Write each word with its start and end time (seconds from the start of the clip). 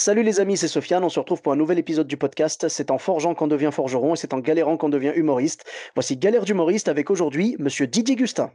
Salut 0.00 0.22
les 0.22 0.38
amis, 0.38 0.56
c'est 0.56 0.68
Sofiane. 0.68 1.02
On 1.02 1.08
se 1.08 1.18
retrouve 1.18 1.42
pour 1.42 1.52
un 1.52 1.56
nouvel 1.56 1.76
épisode 1.76 2.06
du 2.06 2.16
podcast. 2.16 2.68
C'est 2.68 2.92
en 2.92 2.98
forgeant 2.98 3.34
qu'on 3.34 3.48
devient 3.48 3.70
forgeron 3.72 4.14
et 4.14 4.16
c'est 4.16 4.32
en 4.32 4.38
galérant 4.38 4.76
qu'on 4.76 4.88
devient 4.88 5.12
humoriste. 5.16 5.64
Voici 5.96 6.16
Galère 6.16 6.44
d'humoriste 6.44 6.86
avec 6.86 7.10
aujourd'hui 7.10 7.56
Monsieur 7.58 7.88
Didier 7.88 8.14
Gustin. 8.14 8.52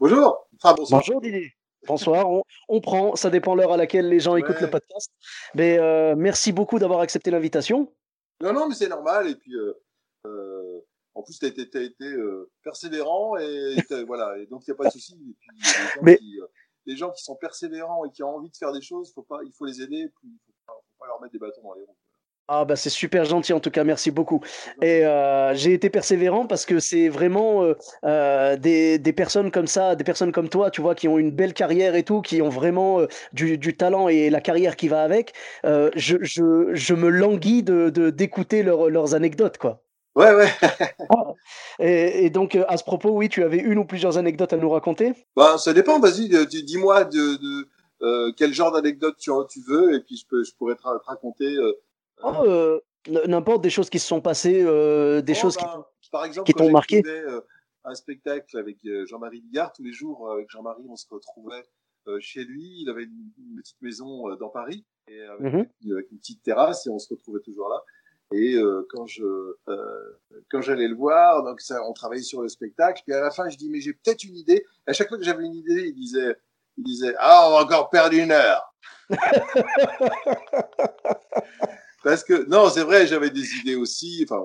Bonjour. 0.00 0.48
Enfin, 0.56 0.74
bonsoir. 0.74 1.00
Bonjour 1.00 1.20
Didier. 1.20 1.52
Bonsoir, 1.86 2.28
on, 2.28 2.42
on 2.68 2.80
prend, 2.80 3.14
ça 3.14 3.30
dépend 3.30 3.54
l'heure 3.54 3.70
à 3.70 3.76
laquelle 3.76 4.08
les 4.08 4.18
gens 4.18 4.34
écoutent 4.34 4.60
le 4.60 4.68
podcast. 4.68 5.12
Mais 5.54 5.78
euh, 5.78 6.16
merci 6.16 6.50
beaucoup 6.50 6.80
d'avoir 6.80 6.98
accepté 7.02 7.30
l'invitation. 7.30 7.92
Non, 8.40 8.52
non, 8.52 8.68
mais 8.68 8.74
c'est 8.74 8.88
normal. 8.88 9.28
Et 9.28 9.36
puis, 9.36 9.54
euh, 9.54 9.80
euh, 10.26 10.80
en 11.14 11.22
plus, 11.22 11.38
tu 11.38 11.44
as 11.44 11.50
été, 11.50 11.70
t'as 11.70 11.82
été 11.82 12.12
persévérant 12.64 13.36
et 13.36 13.76
voilà. 14.08 14.36
Et 14.38 14.46
donc, 14.46 14.66
il 14.66 14.72
n'y 14.72 14.74
a 14.74 14.76
pas 14.76 14.86
de 14.86 14.90
souci. 14.90 15.14
Et 15.14 15.36
puis, 15.38 15.56
les 15.56 15.62
gens, 15.62 16.00
Mais- 16.02 16.16
qui, 16.16 16.40
les 16.86 16.96
gens 16.96 17.12
qui 17.12 17.22
sont 17.22 17.36
persévérants 17.36 18.04
et 18.06 18.10
qui 18.10 18.24
ont 18.24 18.34
envie 18.38 18.50
de 18.50 18.56
faire 18.56 18.72
des 18.72 18.82
choses, 18.82 19.12
faut 19.14 19.22
pas, 19.22 19.38
il 19.44 19.52
faut 19.56 19.66
les 19.66 19.80
aider. 19.80 20.08
Puis, 20.20 20.30
pas, 21.04 21.08
leur 21.08 21.20
mettre 21.20 21.32
des 21.32 21.38
bâtons 21.38 21.62
dans 21.62 21.74
les 21.74 21.82
roues. 21.82 21.96
Ah 22.46 22.66
bah 22.66 22.76
c'est 22.76 22.90
super 22.90 23.24
gentil 23.24 23.54
en 23.54 23.60
tout 23.60 23.70
cas, 23.70 23.84
merci 23.84 24.10
beaucoup. 24.10 24.42
Et 24.82 25.06
euh, 25.06 25.54
j'ai 25.54 25.72
été 25.72 25.88
persévérant 25.88 26.46
parce 26.46 26.66
que 26.66 26.78
c'est 26.78 27.08
vraiment 27.08 27.62
euh, 27.64 27.72
euh, 28.04 28.56
des, 28.58 28.98
des 28.98 29.12
personnes 29.14 29.50
comme 29.50 29.66
ça, 29.66 29.96
des 29.96 30.04
personnes 30.04 30.30
comme 30.30 30.50
toi, 30.50 30.70
tu 30.70 30.82
vois, 30.82 30.94
qui 30.94 31.08
ont 31.08 31.16
une 31.18 31.30
belle 31.30 31.54
carrière 31.54 31.94
et 31.94 32.02
tout, 32.02 32.20
qui 32.20 32.42
ont 32.42 32.50
vraiment 32.50 33.00
du, 33.32 33.56
du 33.56 33.76
talent 33.78 34.08
et 34.08 34.28
la 34.28 34.42
carrière 34.42 34.76
qui 34.76 34.88
va 34.88 35.02
avec. 35.02 35.32
je, 35.64 36.16
je, 36.20 36.68
je 36.74 36.94
me 36.94 37.08
languis 37.08 37.62
de 37.62 37.88
de- 37.88 38.10
d'écouter 38.10 38.62
leurs 38.62 38.90
leurs 38.90 39.14
anecdotes, 39.14 39.56
quoi. 39.56 39.80
Ouais, 40.14 40.34
ouais. 40.34 40.50
Et, 41.80 42.26
et 42.26 42.30
donc 42.30 42.56
à 42.68 42.76
ce 42.76 42.84
propos, 42.84 43.10
oui, 43.10 43.28
tu 43.28 43.42
avais 43.42 43.58
une 43.58 43.78
ou 43.78 43.84
plusieurs 43.84 44.18
anecdotes 44.18 44.52
à 44.52 44.56
nous 44.56 44.70
raconter? 44.70 45.12
Bah, 45.34 45.56
ça 45.58 45.72
dépend. 45.72 45.98
Vas-y, 45.98 46.28
dis-moi 46.64 47.04
de, 47.04 47.36
de 47.36 47.68
euh, 48.04 48.30
quel 48.36 48.52
genre 48.52 48.70
d'anecdote 48.72 49.16
tu, 49.18 49.30
tu 49.48 49.60
veux, 49.66 49.94
et 49.94 50.00
puis 50.00 50.16
je 50.16 50.26
peux, 50.26 50.44
je 50.44 50.54
pourrais 50.54 50.76
te, 50.76 50.82
ra- 50.82 50.98
te 50.98 51.04
raconter. 51.06 51.56
euh, 51.56 51.72
Oh, 52.22 52.44
euh, 52.44 52.80
n'importe 53.26 53.62
des 53.62 53.70
choses 53.70 53.90
qui 53.90 53.98
se 53.98 54.06
sont 54.06 54.20
passées, 54.20 54.62
des 54.62 55.32
Oh, 55.36 55.40
choses 55.40 55.56
qui. 55.56 55.64
ben, 55.64 55.84
par 56.12 56.24
exemple, 56.24 56.46
qui 56.46 56.54
t'ont 56.54 56.70
marqué 56.70 57.02
un 57.86 57.94
spectacle 57.94 58.56
avec 58.56 58.78
Jean-Marie 59.06 59.40
Bigard, 59.40 59.72
tous 59.72 59.82
les 59.82 59.92
jours, 59.92 60.30
avec 60.30 60.48
Jean-Marie, 60.48 60.84
on 60.88 60.96
se 60.96 61.06
retrouvait 61.10 61.64
chez 62.20 62.44
lui. 62.44 62.82
Il 62.82 62.88
avait 62.88 63.04
une, 63.04 63.30
une 63.38 63.56
petite 63.60 63.82
maison 63.82 64.34
dans 64.36 64.48
Paris, 64.48 64.84
et 65.08 65.20
avec, 65.22 65.52
Mhm. 65.52 65.66
une, 65.82 65.92
avec 65.92 66.10
une 66.12 66.18
petite 66.18 66.42
terrasse, 66.42 66.86
et 66.86 66.90
on 66.90 66.98
se 66.98 67.12
retrouvait 67.12 67.40
toujours 67.40 67.68
là. 67.68 67.82
Et 68.32 68.54
euh, 68.54 68.86
quand 68.88 69.06
je 69.06 69.22
euh, 69.68 70.18
quand 70.50 70.62
j'allais 70.62 70.88
le 70.88 70.94
voir, 70.96 71.44
donc 71.44 71.60
ça, 71.60 71.82
on 71.86 71.92
travaillait 71.92 72.22
sur 72.22 72.40
le 72.42 72.48
spectacle. 72.48 73.02
Puis 73.04 73.14
à 73.14 73.20
la 73.20 73.30
fin, 73.30 73.48
je 73.50 73.56
dis 73.58 73.68
mais 73.68 73.80
j'ai 73.80 73.92
peut-être 73.92 74.24
une 74.24 74.36
idée. 74.36 74.64
À 74.86 74.92
chaque 74.94 75.08
fois 75.08 75.18
que 75.18 75.24
j'avais 75.24 75.44
une 75.44 75.54
idée, 75.54 75.88
il 75.88 75.94
disait 75.94 76.36
il 76.76 76.84
disait 76.84 77.14
ah 77.18 77.46
on 77.48 77.52
va 77.52 77.62
encore 77.64 77.90
perdre 77.90 78.14
une 78.16 78.30
heure. 78.32 78.62
Parce 82.02 82.22
que 82.24 82.44
non, 82.48 82.68
c'est 82.68 82.82
vrai, 82.82 83.06
j'avais 83.06 83.30
des 83.30 83.48
idées 83.60 83.76
aussi. 83.76 84.26
Enfin, 84.28 84.44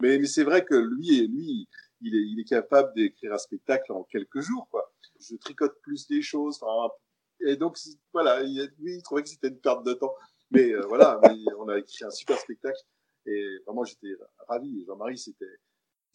mais 0.00 0.18
mais 0.18 0.26
c'est 0.26 0.44
vrai 0.44 0.64
que 0.64 0.74
lui, 0.74 1.26
lui, 1.28 1.68
il 2.00 2.14
est, 2.14 2.26
il 2.32 2.40
est 2.40 2.44
capable 2.48 2.92
d'écrire 2.94 3.32
un 3.34 3.38
spectacle 3.38 3.92
en 3.92 4.02
quelques 4.04 4.40
jours, 4.40 4.66
quoi. 4.70 4.90
Je 5.20 5.36
tricote 5.36 5.78
plus 5.82 6.06
les 6.10 6.22
choses. 6.22 6.58
Enfin, 6.62 6.92
et 7.40 7.56
donc 7.56 7.78
voilà, 8.12 8.42
il, 8.42 8.70
lui, 8.78 8.96
il 8.96 9.02
trouvait 9.02 9.22
que 9.22 9.28
c'était 9.28 9.48
une 9.48 9.60
perte 9.60 9.84
de 9.84 9.92
temps. 9.94 10.14
Mais 10.50 10.70
euh, 10.72 10.82
voilà, 10.88 11.18
mais 11.22 11.36
on 11.58 11.68
a 11.68 11.78
écrit 11.78 12.04
un 12.04 12.10
super 12.10 12.38
spectacle 12.38 12.78
et 13.26 13.44
vraiment 13.66 13.84
j'étais 13.84 14.14
ravi. 14.48 14.84
Jean-Marie, 14.86 15.18
c'était 15.18 15.44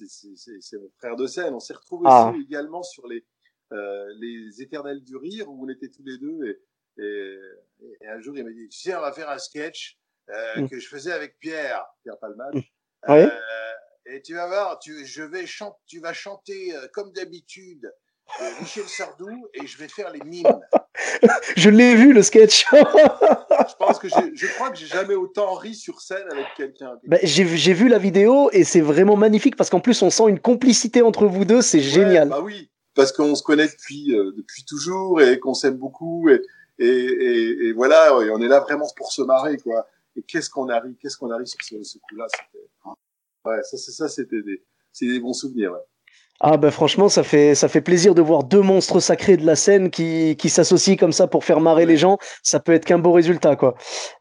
c'est- 0.08 0.78
mon 0.78 0.90
frère 0.98 1.16
de 1.16 1.28
scène. 1.28 1.54
On 1.54 1.60
s'est 1.60 1.74
retrouvés 1.76 2.08
Ah. 2.10 2.32
aussi 2.32 2.42
également 2.42 2.82
sur 2.82 3.06
les 3.08 3.26
euh, 3.72 4.06
les 4.20 4.62
éternels 4.62 5.02
du 5.04 5.16
rire 5.16 5.50
où 5.50 5.66
on 5.66 5.70
était 5.70 5.90
tous 5.90 6.04
les 6.04 6.18
deux 6.18 6.40
et, 6.46 7.04
et, 7.04 7.38
et 8.02 8.08
un 8.08 8.20
jour 8.20 8.36
il 8.38 8.44
m'a 8.44 8.52
dit 8.52 8.68
tu 8.70 8.80
sais 8.80 8.96
on 8.96 9.02
va 9.02 9.12
faire 9.14 9.30
un 9.30 9.38
sketch 9.38 9.98
euh, 10.30 10.62
Mm. 10.62 10.70
que 10.70 10.80
je 10.80 10.88
faisais 10.88 11.12
avec 11.12 11.38
Pierre 11.40 11.84
Pierre 12.04 12.18
Palmade 12.20 12.56
Mm. 12.56 13.12
Ouais. 13.12 13.26
Euh, 13.26 14.12
et 14.14 14.22
tu 14.22 14.34
vas 14.34 14.48
voir 14.48 14.80
tu 14.80 15.06
je 15.06 15.24
vais 15.24 15.46
chanter 15.46 15.78
tu 15.88 16.00
vas 16.00 16.14
chanter 16.14 16.76
euh, 16.76 16.88
comme 16.94 17.12
d'habitude 17.14 17.92
Michel 18.62 18.88
Sardou 18.88 19.48
et 19.54 19.68
je 19.68 19.78
vais 19.78 19.88
faire 19.90 20.10
les 20.12 20.22
mimes 20.24 20.46
Je 21.58 21.70
l'ai 21.70 21.96
vu 21.96 22.14
le 22.14 22.22
sketch. 22.24 22.66
je 22.72 23.76
pense 23.78 24.00
que 24.00 24.08
j'ai- 24.08 24.36
je 24.36 24.48
crois 24.54 24.70
que 24.70 24.78
j'ai 24.78 24.86
jamais 24.86 25.16
autant 25.16 25.54
ri 25.56 25.76
sur 25.76 26.00
scène 26.00 26.26
avec 26.32 26.46
quelqu'un 26.56 26.98
Ben, 27.04 27.20
j'ai 27.24 27.44
vu- 27.44 27.58
j'ai 27.58 27.74
vu 27.74 27.88
la 27.90 27.98
vidéo 27.98 28.50
et 28.54 28.64
c'est 28.64 28.80
vraiment 28.82 29.18
magnifique 29.18 29.56
parce 29.58 29.70
qu'en 29.70 29.80
plus 29.82 30.02
on 30.02 30.10
sent 30.10 30.30
une 30.30 30.40
complicité 30.40 31.02
entre 31.02 31.26
vous 31.26 31.44
deux, 31.44 31.62
c'est 31.62 31.80
Ouais, 31.80 31.84
génial. 31.84 32.30
bah 32.30 32.40
oui, 32.42 32.71
parce 32.94 33.12
qu'on 33.12 33.36
se 33.36 33.44
connaît 33.44 33.68
depuis 33.68 34.16
euh, 34.16 34.32
depuis 34.36 34.64
toujours 34.66 35.22
et 35.22 35.40
qu'on 35.40 35.54
s'aime 35.54 35.78
beaucoup 35.78 36.30
et, 36.30 36.42
et, 36.80 36.86
et, 36.88 37.68
et 37.68 37.74
voilà, 37.74 38.10
et 38.24 38.30
on 38.32 38.42
est 38.42 38.48
là 38.48 38.60
vraiment 38.60 38.88
pour 38.96 39.12
se 39.12 39.22
marrer 39.22 39.58
quoi. 39.58 39.88
Et 40.16 40.24
qu'est-ce 40.24 40.50
qu'on 40.50 40.68
a 40.70 40.80
ri, 40.80 40.98
qu'est-ce 41.02 41.18
qu'on 41.18 41.32
a 41.32 41.38
ri 41.38 41.48
sur 41.48 41.60
ce, 41.62 41.82
ce 41.84 41.98
coup-là, 41.98 42.28
c'était 42.30 42.66
ouais, 43.46 43.64
ça 43.64 43.78
c'est 43.78 43.92
ça 43.92 44.08
c'était 44.08 44.42
des 44.42 44.64
c'est 44.92 45.08
des 45.08 45.20
bons 45.20 45.34
souvenirs. 45.34 45.72
Ouais. 45.72 45.80
Ah 46.44 46.58
ben 46.58 46.72
franchement 46.72 47.08
ça 47.08 47.24
fait 47.24 47.54
ça 47.54 47.68
fait 47.70 47.82
plaisir 47.82 48.16
de 48.16 48.22
voir 48.22 48.44
deux 48.44 48.62
monstres 48.62 49.00
sacrés 49.00 49.38
de 49.38 49.46
la 49.46 49.56
scène 49.56 49.92
qui 49.92 50.36
qui 50.38 50.50
s'associent 50.50 50.96
comme 50.98 51.12
ça 51.12 51.28
pour 51.28 51.46
faire 51.46 51.60
marrer 51.60 51.86
les 51.86 51.98
gens. 51.98 52.18
Ça 52.42 52.60
peut 52.60 52.74
être 52.74 52.84
qu'un 52.84 52.98
beau 52.98 53.12
résultat 53.12 53.56
quoi. 53.56 53.76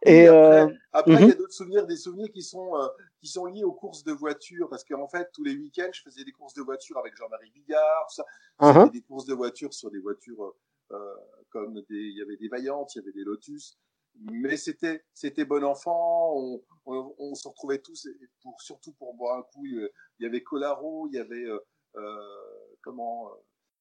Et 0.04 0.25
Et 0.25 0.28
euh, 0.28 0.64
après, 0.92 1.12
après, 1.12 1.12
il 1.12 1.20
mhm. 1.20 1.28
y 1.28 1.32
a 1.32 1.34
d'autres 1.34 1.53
souvenirs, 1.54 1.86
des 1.86 1.97
souvenirs 1.97 2.28
qui 2.32 2.42
sont 2.42 2.76
euh, 2.76 2.86
qui 3.20 3.28
sont 3.28 3.47
liés 3.47 3.64
aux 3.64 3.72
courses 3.72 4.03
de 4.04 4.12
voitures, 4.12 4.69
parce 4.69 4.84
qu'en 4.84 5.08
fait 5.08 5.28
tous 5.32 5.44
les 5.44 5.54
week-ends 5.56 5.91
je 5.92 6.03
faisais 6.03 6.25
des 6.25 6.32
courses 6.32 6.54
de 6.54 6.62
voitures 6.62 6.98
avec 6.98 7.14
Jean-Marie 7.16 7.50
Bigard, 7.50 8.10
ça. 8.10 8.25
uh-huh. 8.60 8.84
C'était 8.86 8.98
des 8.98 9.03
courses 9.03 9.26
de 9.26 9.34
voitures 9.34 9.75
sur 9.75 9.91
des 9.91 10.00
voitures 10.00 10.54
euh, 10.92 11.14
comme 11.50 11.75
des, 11.75 11.84
il 12.12 12.16
y 12.19 12.22
avait 12.22 12.36
des 12.36 12.48
Vaillantes, 12.48 12.94
il 12.94 12.98
y 12.98 13.03
avait 13.03 13.12
des 13.12 13.25
Lotus, 13.25 13.78
mais 14.20 14.56
c'était 14.56 15.04
c'était 15.14 15.44
bon 15.44 15.62
enfant. 15.64 16.32
On, 16.36 16.62
on, 16.86 17.14
on 17.19 17.34
se 17.34 17.47
retrouvait 17.47 17.78
tous 17.78 18.09
pour 18.42 18.60
surtout 18.60 18.92
pour 18.94 19.14
boire 19.14 19.38
un 19.38 19.42
coup. 19.42 19.64
Il 19.66 19.88
y 20.19 20.26
avait 20.26 20.42
Colaro, 20.42 21.06
il 21.09 21.14
y 21.14 21.19
avait 21.19 21.44
euh, 21.44 21.59
euh, 21.97 22.76
comment 22.82 23.28
euh, 23.30 23.36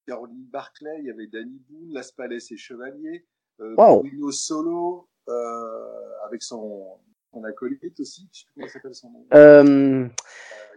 Caroline 0.05 0.45
Barclay, 0.45 0.99
il 0.99 1.05
y 1.05 1.09
avait 1.11 1.27
Danny 1.27 1.59
Boone, 1.67 1.93
Las 1.93 2.11
Palais 2.11 2.37
et 2.51 2.57
Chevalier, 2.57 3.27
euh, 3.61 3.73
Wow. 3.75 4.01
Bruno 4.01 4.31
Solo 4.31 5.09
euh, 5.29 6.25
avec 6.25 6.41
son 6.43 6.99
son 7.31 7.43
acolyte 7.43 7.99
aussi, 7.99 8.27
je 8.31 8.39
sais 8.39 8.45
plus 8.45 8.53
comment 8.55 8.67
il 8.67 8.69
s'appelle 8.71 8.95
son 8.95 9.09
nom. 9.11 9.25
Euh, 9.33 10.07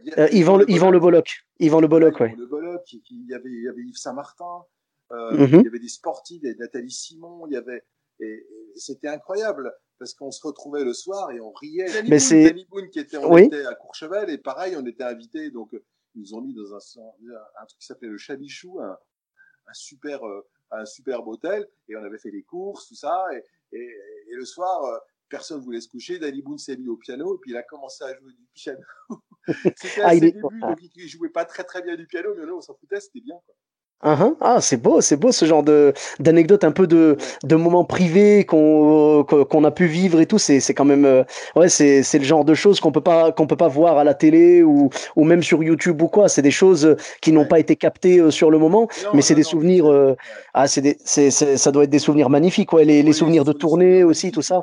Euh, 0.08 0.10
euh, 0.18 0.28
Yvan 0.32 0.56
le- 0.58 0.70
Yvan 0.70 0.90
Le 0.90 0.98
Bolloc. 0.98 1.44
Yvan 1.60 1.80
Le 1.80 1.88
Bolloc 1.88 2.18
ouais. 2.20 2.34
Le 2.36 2.46
Bolloc, 2.46 2.92
il 2.92 3.26
y 3.28 3.34
avait, 3.34 3.48
il 3.50 3.62
y 3.62 3.68
avait 3.68 3.82
Yves 3.82 3.96
Saint-Martin, 3.96 4.64
euh, 5.12 5.32
Mhm. 5.32 5.60
il 5.60 5.64
y 5.64 5.68
avait 5.68 5.78
des 5.78 5.88
sportifs, 5.88 6.40
il 6.42 6.46
y 6.46 6.50
avait 6.50 6.58
Nathalie 6.58 6.90
Simon, 6.90 7.46
il 7.46 7.52
y 7.52 7.56
avait, 7.56 7.84
et, 8.20 8.26
et 8.26 8.72
c'était 8.76 9.08
incroyable 9.08 9.72
parce 9.98 10.14
qu'on 10.14 10.30
se 10.32 10.44
retrouvait 10.46 10.84
le 10.84 10.92
soir 10.92 11.30
et 11.30 11.40
on 11.40 11.52
riait. 11.52 11.86
Danny 11.86 12.10
Mais 12.10 12.16
Boone, 12.16 12.18
c'est- 12.18 12.44
Danny 12.50 12.64
Boone 12.68 12.90
qui 12.90 12.98
était, 12.98 13.16
on 13.18 13.32
Oui. 13.32 13.44
était 13.44 13.64
à 13.64 13.74
Courchevel 13.74 14.28
et 14.30 14.38
pareil, 14.38 14.74
on 14.76 14.84
était 14.86 15.04
invités, 15.04 15.50
donc 15.50 15.70
ils 15.72 16.20
nous 16.20 16.34
ont 16.34 16.40
mis 16.40 16.52
dans 16.54 16.74
un, 16.74 16.78
un 16.78 17.66
truc 17.66 17.78
qui 17.78 17.86
s'appelait 17.86 18.08
le 18.08 18.18
Chabichou, 18.18 18.80
un, 18.80 18.98
un 19.68 19.74
super, 19.74 20.26
euh, 20.26 20.44
un 20.72 20.84
superbe 20.84 21.28
hôtel 21.28 21.66
et 21.88 21.96
on 21.96 22.02
avait 22.02 22.18
fait 22.18 22.30
les 22.32 22.42
courses, 22.42 22.88
tout 22.88 22.96
ça 22.96 23.24
et, 23.32 23.44
et, 23.76 23.80
et 24.30 24.34
le 24.34 24.44
soir. 24.44 25.00
Personne 25.32 25.60
voulait 25.62 25.80
se 25.80 25.88
coucher. 25.88 26.18
Danny 26.18 26.42
Boone 26.42 26.58
s'est 26.58 26.76
mis 26.76 26.88
au 26.88 26.96
piano 26.96 27.34
et 27.34 27.38
puis 27.40 27.52
il 27.52 27.56
a 27.56 27.62
commencé 27.62 28.04
à 28.04 28.08
jouer 28.08 28.32
du 28.38 28.46
piano. 28.54 28.78
c'était 29.76 30.02
à 30.02 30.04
Ah, 30.08 30.10
ses 30.10 30.16
il 30.18 30.24
est- 30.24 30.32
débuts, 30.32 30.60
donc 30.60 30.78
il 30.94 31.08
jouait 31.08 31.30
pas 31.30 31.44
très 31.46 31.64
très 31.64 31.80
bien 31.82 31.96
du 31.96 32.06
piano, 32.06 32.28
mais 32.38 32.46
nous 32.46 32.56
on 32.58 32.60
s'en 32.60 32.74
foutait, 32.74 33.00
c'était 33.00 33.20
bien. 33.24 33.36
Quoi. 33.46 33.54
Uh-huh. 34.04 34.34
Ah, 34.40 34.60
c'est 34.60 34.78
beau, 34.78 35.00
c'est 35.00 35.16
beau 35.16 35.30
ce 35.30 35.44
genre 35.44 35.62
de 35.62 35.92
d'anecdotes 36.18 36.64
un 36.64 36.72
peu 36.72 36.88
de, 36.88 37.16
de 37.44 37.54
moments 37.54 37.84
privés 37.84 38.44
qu'on 38.44 39.22
qu'on 39.24 39.62
a 39.62 39.70
pu 39.70 39.86
vivre 39.86 40.18
et 40.20 40.26
tout. 40.26 40.38
C'est 40.38 40.58
c'est 40.58 40.74
quand 40.74 40.84
même 40.84 41.04
euh, 41.04 41.22
ouais, 41.54 41.68
c'est 41.68 42.02
c'est 42.02 42.18
le 42.18 42.24
genre 42.24 42.44
de 42.44 42.52
choses 42.54 42.80
qu'on 42.80 42.90
peut 42.90 43.00
pas 43.00 43.30
qu'on 43.30 43.46
peut 43.46 43.56
pas 43.56 43.68
voir 43.68 43.98
à 43.98 44.02
la 44.04 44.14
télé 44.14 44.64
ou 44.64 44.90
ou 45.14 45.22
même 45.24 45.40
sur 45.44 45.62
YouTube 45.62 46.02
ou 46.02 46.08
quoi. 46.08 46.28
C'est 46.28 46.42
des 46.42 46.50
choses 46.50 46.96
qui 47.20 47.30
n'ont 47.30 47.42
Ouais. 47.42 47.48
pas 47.48 47.60
été 47.60 47.76
captées 47.76 48.18
euh, 48.18 48.32
sur 48.32 48.50
le 48.50 48.58
moment, 48.58 48.88
Non, 49.04 49.10
mais 49.14 49.22
c'est 49.22 49.36
des 49.36 49.42
non, 49.42 49.48
souvenirs. 49.50 49.86
euh, 49.86 50.14
ah, 50.52 50.66
c'est 50.66 50.80
des 50.80 50.96
c'est 51.04 51.30
ça 51.30 51.70
doit 51.70 51.84
être 51.84 51.90
des 51.90 52.00
souvenirs 52.00 52.28
magnifiques, 52.28 52.72
ouais. 52.72 52.84
Les 52.84 53.04
les 53.04 53.12
souvenirs 53.12 53.44
de 53.44 53.52
tournée 53.52 54.02
aussi, 54.02 54.32
tout 54.32 54.42
ça. 54.42 54.62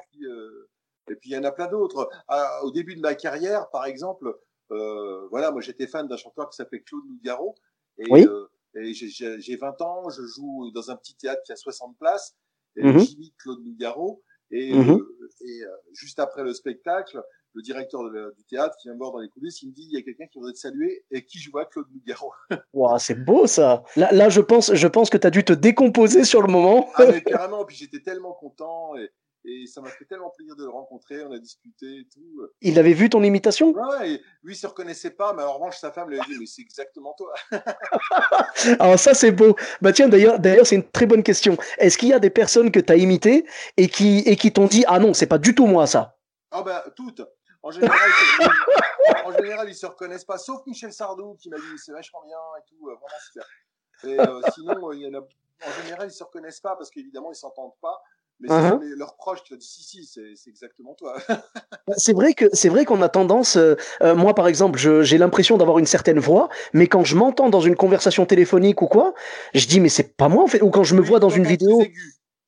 Et 1.09 1.15
puis, 1.15 1.31
il 1.31 1.33
y 1.33 1.38
en 1.38 1.44
a 1.44 1.51
plein 1.51 1.67
d'autres. 1.67 2.09
Ah, 2.27 2.59
au 2.63 2.71
début 2.71 2.95
de 2.95 3.01
ma 3.01 3.15
carrière, 3.15 3.69
par 3.71 3.85
exemple, 3.85 4.38
euh, 4.71 5.27
voilà, 5.29 5.51
moi 5.51 5.61
j'étais 5.61 5.88
fan 5.88 6.07
d'un 6.07 6.17
chanteur 6.17 6.50
qui 6.50 6.56
s'appelait 6.56 6.81
Claude 6.81 7.06
Nougaro. 7.07 7.56
Et, 7.97 8.11
Oui. 8.11 8.25
euh, 8.25 8.45
et 8.75 8.94
j'ai- 8.94 9.09
j'ai 9.09 9.39
j'ai 9.41 9.56
20 9.56 9.81
ans, 9.81 10.09
je 10.09 10.21
joue 10.23 10.71
dans 10.75 10.91
un 10.91 10.95
petit 10.95 11.15
théâtre 11.15 11.41
qui 11.44 11.51
a 11.51 11.56
60 11.56 11.97
places. 11.97 12.35
Et 12.75 12.83
j'imite 13.00 13.35
Claude 13.38 13.65
Nougaro. 13.65 14.23
Et, 14.51 14.73
Mhm. 14.73 14.91
euh, 15.00 15.29
et 15.41 15.63
euh, 15.63 15.69
juste 15.94 16.19
après 16.19 16.44
le 16.44 16.53
spectacle, 16.53 17.21
le 17.53 17.61
directeur 17.63 18.03
de 18.03 18.33
du 18.38 18.44
théâtre 18.45 18.75
vient 18.83 18.94
me 18.94 18.97
voir 19.00 19.11
dans 19.11 19.19
les 19.19 19.29
coulisses, 19.29 19.61
il 19.63 19.69
me 19.69 19.73
dit 19.73 19.83
il 19.91 19.94
y 19.94 19.97
a 19.97 20.03
quelqu'un 20.03 20.27
qui 20.27 20.38
voudrait 20.39 20.53
te 20.53 20.59
saluer 20.59 21.03
et 21.11 21.25
qui 21.25 21.39
je 21.39 21.50
vois 21.51 21.65
Claude 21.65 21.88
Nougaro. 21.91 22.31
Ouah, 22.73 23.00
c'est 23.00 23.15
beau 23.25 23.47
ça. 23.47 23.83
Là, 23.95 24.11
là, 24.11 24.29
je 24.29 24.41
pense, 24.41 24.73
je 24.73 24.88
pense 24.88 25.09
que 25.09 25.17
tu 25.17 25.25
as 25.27 25.31
dû 25.31 25.44
te 25.44 25.53
décomposer 25.53 26.23
sur 26.23 26.41
le 26.44 26.47
moment. 26.51 26.89
Ah 26.95 27.06
mais 27.07 27.23
carrément, 27.23 27.65
puis 27.65 27.75
j'étais 27.75 28.01
tellement 28.01 28.33
content 28.33 28.95
et, 28.95 29.09
et 29.45 29.65
ça 29.68 29.81
m'a 29.81 29.89
fait 29.89 30.06
tellement 30.06 30.30
plaisir 30.30 30.56
de 30.56 30.63
le 30.63 30.69
rencontrer, 30.69 31.24
on 31.24 31.31
a 31.31 31.39
discuté 31.39 31.86
et 31.86 32.07
tout. 32.13 32.47
Il 32.62 32.77
avait 32.77 32.94
vu 32.94 33.09
ton 33.09 33.24
imitation? 33.24 33.71
Ouais, 33.71 34.12
et 34.12 34.21
lui 34.44 34.53
il 34.53 34.57
se 34.57 34.68
reconnaissait 34.68 35.12
pas, 35.12 35.33
mais 35.33 35.44
en 35.44 35.53
revanche 35.53 35.77
sa 35.77 35.91
femme 35.91 36.09
lui 36.09 36.19
a 36.19 36.24
dit 36.24 36.38
mais 36.39 36.45
c'est 36.45 36.62
exactement 36.62 37.15
toi. 37.18 37.33
Alors 38.80 39.00
ça 39.00 39.13
c'est 39.13 39.31
beau. 39.31 39.56
Bah 39.81 39.94
tiens 39.94 40.09
d'ailleurs 40.09 40.39
d'ailleurs 40.39 40.68
c'est 40.68 40.75
une 40.75 40.89
très 40.89 41.06
bonne 41.06 41.24
question. 41.24 41.57
Est-ce 41.77 41.97
qu'il 41.97 42.09
y 42.09 42.13
a 42.13 42.19
des 42.19 42.30
personnes 42.30 42.71
que 42.71 42.80
tu 42.80 42.91
as 42.91 42.97
imitées 42.97 43.45
et 43.77 43.88
qui 43.88 44.19
et 44.19 44.36
qui 44.36 44.51
t'ont 44.51 44.68
dit 44.68 44.83
ah 44.88 45.00
non 45.00 45.13
c'est 45.13 45.27
pas 45.27 45.38
du 45.38 45.56
tout 45.56 45.68
moi 45.68 45.88
ça. 45.88 46.18
Ah 46.51 46.63
bah 46.63 46.83
toutes. 46.95 47.21
En 47.62 47.71
général, 47.71 47.97
en 49.25 49.31
général, 49.33 49.69
ils 49.69 49.75
se 49.75 49.85
reconnaissent 49.85 50.25
pas, 50.25 50.38
sauf 50.38 50.65
Michel 50.65 50.94
Sardou 50.94 51.35
qui 51.35 51.50
m'a 51.50 51.57
dit 51.57 51.77
c'est 51.77 51.92
vachement 51.92 52.24
bien 52.24 52.38
et 52.57 52.69
tout, 52.69 52.88
euh, 52.88 52.95
vraiment 52.95 53.19
super. 53.25 53.45
Et 54.06 54.19
euh, 54.19 54.42
sinon, 54.53 54.89
euh, 54.89 54.95
il 54.95 55.01
y 55.01 55.07
en 55.07 55.19
a. 55.19 55.21
En 55.21 55.83
général, 55.83 56.07
ils 56.07 56.13
se 56.13 56.24
reconnaissent 56.24 56.62
pas 56.62 56.77
parce 56.77 56.89
qu'évidemment, 56.89 57.31
ils 57.33 57.35
s'entendent 57.35 57.75
pas. 57.81 58.01
Mais 58.41 58.47
sont 58.47 58.80
les- 58.80 58.95
leurs 58.95 59.15
proches 59.15 59.39
ont 59.51 59.56
dit 59.56 59.65
si 59.68 59.83
si, 59.83 60.06
c'est 60.06 60.33
c'est 60.36 60.50
exactement 60.50 60.94
toi. 60.95 61.15
Bah, 61.88 61.94
C'est 61.97 62.13
vrai 62.13 62.33
que 62.33 62.45
c'est 62.53 62.69
vrai 62.69 62.86
qu'on 62.86 63.01
a 63.01 63.09
tendance. 63.09 63.56
euh, 63.57 63.75
euh, 64.01 64.15
moi 64.15 64.33
par 64.36 64.47
exemple 64.47 64.77
je- 64.80 65.01
j'ai 65.03 65.18
l'impression 65.18 65.57
d'avoir 65.57 65.80
une 65.80 65.86
certaine 65.86 66.19
voix, 66.19 66.50
mais 66.74 66.88
quand 66.88 67.03
je 67.03 67.15
m'entends 67.15 67.50
dans 67.50 67.62
une 67.62 67.75
conversation 67.75 68.25
téléphonique 68.25 68.81
ou 68.81 68.88
quoi, 68.88 69.13
je 69.53 69.65
dis 69.68 69.80
mais 69.80 69.89
c'est 69.89 70.15
pas 70.15 70.30
moi 70.30 70.44
en 70.44 70.47
fait. 70.47 70.62
Ou 70.62 70.69
quand 70.69 70.83
je 70.83 70.95
me 70.95 71.01
vois 71.01 71.19
dans 71.19 71.30
une 71.30 71.45
vidéo, 71.45 71.83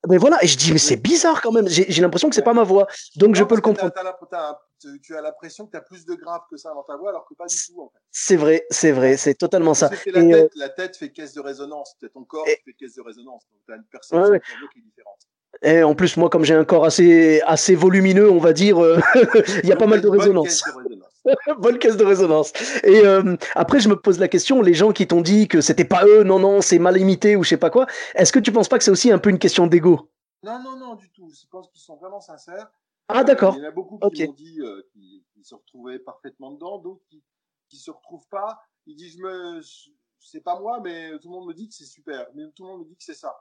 mais 0.09 0.17
voilà 0.17 0.43
et 0.43 0.47
je 0.47 0.57
dis 0.57 0.71
mais 0.71 0.77
c'est 0.79 0.95
bizarre 0.97 1.41
quand 1.41 1.51
même. 1.51 1.67
J'ai 1.67 1.85
j'ai 1.91 2.01
l'impression 2.01 2.29
que 2.29 2.35
c'est 2.35 2.41
pas 2.41 2.53
ma 2.53 2.63
voix. 2.63 2.87
Donc 3.17 3.35
je 3.35 3.43
peux 3.43 3.55
le 3.55 3.61
comprendre. 3.61 3.91
tu- 3.93 3.99
as 3.99 5.21
l'impression 5.21 5.65
que 5.67 5.71
tu 5.71 5.77
as 5.77 5.81
plus 5.81 6.05
de 6.05 6.15
graves 6.15 6.41
que 6.49 6.57
ça 6.57 6.73
dans 6.73 6.83
ta 6.83 6.95
voix, 6.97 7.09
alors 7.09 7.25
que 7.27 7.33
pas 7.35 7.45
du 7.47 7.55
tout 7.55 7.81
en 7.81 7.89
fait. 7.89 7.99
C'est 8.11 8.35
vrai 8.35 8.65
c'est 8.71 8.91
vrai 8.91 9.17
c'est 9.17 9.35
totalement 9.35 9.73
ça. 9.75 9.89
La 10.07 10.21
euh, 10.21 10.31
tête, 10.31 10.51
la 10.55 10.69
tête 10.69 10.97
fait 10.97 11.11
caisse 11.11 11.33
de 11.33 11.41
résonance, 11.41 11.95
ton 12.13 12.23
corps 12.23 12.47
Et- 12.47 12.59
fait 12.65 12.73
caisse 12.73 12.95
de 12.95 13.01
résonance. 13.01 13.43
Donc 13.51 13.61
tu 13.65 13.73
as 13.73 13.75
une 13.75 13.83
perception 13.83 14.23
Ouais, 14.23 14.29
ouais. 14.31 14.41
qui 14.73 14.79
est 14.79 14.81
différente. 14.81 15.19
Et 15.63 15.83
en 15.83 15.95
plus, 15.95 16.17
moi, 16.17 16.29
comme 16.29 16.43
j'ai 16.43 16.55
un 16.55 16.65
corps 16.65 16.85
assez, 16.85 17.41
assez 17.41 17.75
volumineux, 17.75 18.29
on 18.31 18.39
va 18.39 18.53
dire, 18.53 18.81
euh, 18.81 18.99
il 19.63 19.69
y 19.69 19.71
a 19.71 19.75
pas 19.75 19.85
mal 19.85 20.01
de 20.01 20.07
résonance. 20.07 20.47
caisse 20.47 20.73
de 20.73 20.79
résonance. 20.81 21.07
Bonne 21.59 21.77
caisse 21.77 21.97
de 21.97 22.03
résonance. 22.05 22.53
Et 22.83 23.05
euh, 23.05 23.35
après, 23.55 23.79
je 23.79 23.89
me 23.89 23.95
pose 23.95 24.17
la 24.19 24.27
question, 24.27 24.61
les 24.61 24.73
gens 24.73 24.91
qui 24.91 25.07
t'ont 25.07 25.21
dit 25.21 25.47
que 25.47 25.61
c'était 25.61 25.85
pas 25.85 26.05
eux, 26.05 26.23
non, 26.23 26.39
non, 26.39 26.61
c'est 26.61 26.79
mal 26.79 26.97
imité 26.97 27.35
ou 27.35 27.43
je 27.43 27.49
sais 27.49 27.57
pas 27.57 27.69
quoi, 27.69 27.85
est-ce 28.15 28.31
que 28.33 28.39
tu 28.39 28.51
penses 28.51 28.69
pas 28.69 28.77
que 28.77 28.83
c'est 28.83 28.91
aussi 28.91 29.11
un 29.11 29.19
peu 29.19 29.29
une 29.29 29.39
question 29.39 29.67
d'ego? 29.67 30.09
Non, 30.43 30.59
non, 30.63 30.77
non, 30.77 30.95
du 30.95 31.11
tout. 31.11 31.29
Je 31.29 31.47
pense 31.51 31.69
qu'ils 31.69 31.81
sont 31.81 31.97
vraiment 31.97 32.21
sincères. 32.21 32.71
Ah, 33.07 33.23
d'accord. 33.23 33.55
Il 33.57 33.61
y 33.61 33.65
en 33.65 33.69
a 33.69 33.71
beaucoup 33.71 33.99
qui 33.99 34.23
Ok. 34.23 34.27
m'ont 34.29 34.33
dit 34.33 34.59
euh, 34.61 34.81
qu'ils 34.93 35.21
se 35.43 35.53
retrouvaient 35.53 35.99
parfaitement 35.99 36.51
dedans, 36.51 36.79
d'autres 36.79 37.03
qui 37.09 37.21
qui 37.71 37.77
se 37.77 37.89
retrouvent 37.89 38.27
pas. 38.29 38.61
Ils 38.85 38.95
disent 38.95 39.17
je 39.17 39.23
me, 39.23 39.61
c'est 40.19 40.41
pas 40.41 40.59
moi, 40.59 40.79
mais 40.83 41.17
tout 41.19 41.29
le 41.29 41.35
monde 41.35 41.47
me 41.47 41.53
dit 41.53 41.69
que 41.69 41.73
c'est 41.73 41.85
super, 41.85 42.27
mais 42.35 42.43
tout 42.55 42.63
le 42.63 42.69
monde 42.69 42.79
me 42.81 42.85
dit 42.85 42.97
que 42.97 43.03
c'est 43.03 43.15
ça. 43.15 43.33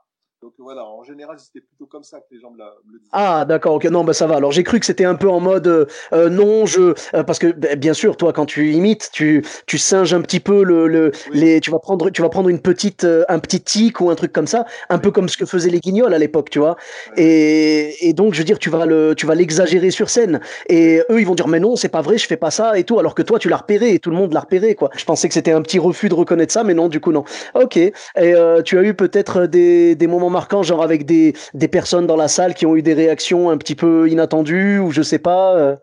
Donc 0.43 0.55
voilà, 0.59 0.87
en 0.87 1.03
général, 1.03 1.37
c'était 1.39 1.61
plutôt 1.61 1.85
comme 1.85 2.03
ça 2.03 2.19
que 2.19 2.25
les 2.31 2.41
gens 2.41 2.51
me, 2.51 2.57
la- 2.57 2.73
me 2.87 2.95
le 2.95 2.99
disaient. 2.99 3.11
Ah, 3.13 3.45
d'accord, 3.45 3.75
ok, 3.75 3.85
non, 3.91 4.05
bah 4.05 4.15
ça 4.15 4.27
va. 4.27 4.37
Alors 4.37 4.53
j'ai 4.53 4.63
cru 4.65 4.81
que 4.81 4.87
c'était 4.87 5.05
un 5.05 5.15
peu 5.15 5.29
en 5.29 5.39
mode 5.39 5.67
euh, 5.67 5.85
euh, 6.15 6.31
non, 6.31 6.65
je. 6.65 6.95
euh, 7.15 7.23
parce 7.25 7.39
que 7.39 7.49
bah, 7.49 7.75
bien 7.77 7.93
sûr, 7.93 8.17
toi, 8.17 8.33
quand 8.33 8.47
tu 8.47 8.73
imites, 8.73 9.11
tu, 9.13 9.45
tu 9.67 9.77
singes 9.77 10.15
un 10.15 10.23
petit 10.23 10.41
peu 10.41 10.63
le. 10.65 10.87
le 10.89 11.13
Oui. 11.31 11.39
les, 11.41 11.61
tu, 11.61 11.71
vas 11.71 11.79
prendre, 11.79 12.09
tu 12.09 12.23
vas 12.23 12.31
prendre 12.31 12.49
une 12.49 12.59
petite, 12.61 13.05
euh, 13.05 13.23
un 13.29 13.39
petit 13.39 13.61
tic 13.61 14.01
ou 14.01 14.09
un 14.09 14.15
truc 14.15 14.33
comme 14.33 14.47
ça, 14.47 14.65
un 14.89 14.99
peu 14.99 15.11
comme 15.11 15.29
ce 15.29 15.37
que 15.37 15.45
faisaient 15.45 15.69
les 15.69 15.81
guignols 15.81 16.15
à 16.15 16.19
l'époque, 16.19 16.49
tu 16.49 16.59
vois. 16.59 16.77
Et, 17.19 18.09
et 18.09 18.15
donc, 18.15 18.33
je 18.33 18.39
veux 18.39 18.45
dire, 18.45 18.59
tu 18.59 18.71
vas 18.71 18.87
le, 18.87 19.13
tu 19.15 19.27
vas 19.27 19.35
l'exagérer 19.35 19.91
sur 19.91 20.09
scène. 20.09 20.41
Et 20.71 21.03
eux, 21.11 21.21
ils 21.21 21.27
vont 21.27 21.35
dire, 21.35 21.49
mais 21.49 21.61
non, 21.61 21.77
c'est 21.77 21.91
pas 21.91 22.01
vrai, 22.01 22.17
je 22.17 22.27
fais 22.27 22.39
pas 22.39 22.51
ça 22.51 22.79
et 22.79 22.85
tout. 22.85 22.99
Alors 22.99 23.15
que 23.15 23.21
toi, 23.23 23.39
tu 23.39 23.51
l'as 23.51 23.59
repéré 23.59 23.93
et 23.93 23.99
tout 23.99 24.09
le 24.11 24.17
monde 24.17 24.33
l'a 24.33 24.41
repéré, 24.41 24.75
quoi. 24.75 24.89
Je 24.97 25.05
pensais 25.05 25.29
que 25.29 25.35
c'était 25.35 25.53
un 25.53 25.61
petit 25.61 25.79
refus 25.79 26.09
de 26.09 26.15
reconnaître 26.15 26.53
ça, 26.55 26.65
mais 26.65 26.73
non, 26.73 26.89
du 26.89 26.99
coup, 27.01 27.13
non. 27.13 27.25
Ok. 27.55 27.77
Et 27.77 27.93
euh, 28.17 28.63
tu 28.63 28.79
as 28.79 28.83
eu 28.83 28.95
peut-être 28.95 29.45
des, 29.45 29.95
des 29.97 30.07
moments 30.07 30.30
marquants, 30.31 30.63
genre 30.63 30.83
avec 30.83 31.05
des, 31.05 31.35
des 31.55 31.69
personnes 31.69 32.07
dans 32.07 32.17
la 32.17 32.29
salle 32.29 32.55
qui 32.55 32.67
ont 32.67 32.77
eu 32.77 32.83
des 32.83 32.95
réactions 32.95 33.51
un 33.51 33.59
petit 33.59 33.75
peu 33.75 34.09
inattendues 34.09 34.79
ou 34.79 34.91
je 34.91 35.03
sais 35.03 35.19
pas. 35.19 35.57
euh. 35.57 35.77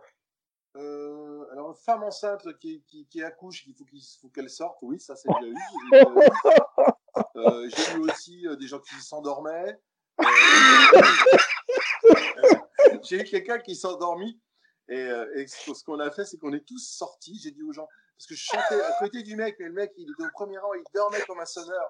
Euh, 0.75 1.45
alors, 1.51 1.69
une 1.69 1.75
femme 1.75 2.03
enceinte 2.03 2.47
qui, 2.59 2.83
qui, 2.87 3.07
qui 3.07 3.23
accouche, 3.23 3.65
il 3.67 3.73
faut 3.73 3.85
qu'il 3.85 4.01
faut 4.21 4.29
qu'elle 4.29 4.49
sorte, 4.49 4.77
oui, 4.81 4.99
ça 4.99 5.15
c'est 5.15 5.29
déjà 5.39 5.47
eu. 5.47 5.55
J'ai 5.91 6.01
eu. 6.01 6.03
Euh, 7.35 7.69
j'ai 7.69 7.97
eu 7.97 7.99
aussi 7.99 8.47
euh, 8.47 8.55
des 8.55 8.67
gens 8.67 8.79
qui 8.79 8.95
s'endormaient. 8.95 9.79
Euh, 10.19 10.21
j'ai 13.03 13.21
eu 13.21 13.23
quelqu'un 13.23 13.59
qui 13.59 13.75
s'est 13.75 13.87
endormi. 13.87 14.39
Et, 14.89 15.45
ce 15.47 15.83
qu'on 15.83 15.99
a 15.99 16.09
fait, 16.11 16.25
c'est 16.25 16.37
qu'on 16.37 16.53
est 16.53 16.65
tous 16.65 16.79
sortis. 16.79 17.39
J'ai 17.43 17.51
dit 17.51 17.63
aux 17.63 17.73
gens, 17.73 17.87
parce 18.17 18.27
que 18.27 18.35
je 18.35 18.43
chantais 18.43 18.81
à 18.81 18.93
côté 18.99 19.21
du 19.21 19.35
mec, 19.35 19.55
mais 19.59 19.67
le 19.67 19.73
mec, 19.73 19.91
il 19.97 20.09
était 20.11 20.23
au 20.25 20.31
premier 20.33 20.57
rang, 20.57 20.73
il 20.73 20.83
dormait 20.93 21.21
comme 21.27 21.39
un 21.39 21.45
sonneur. 21.45 21.89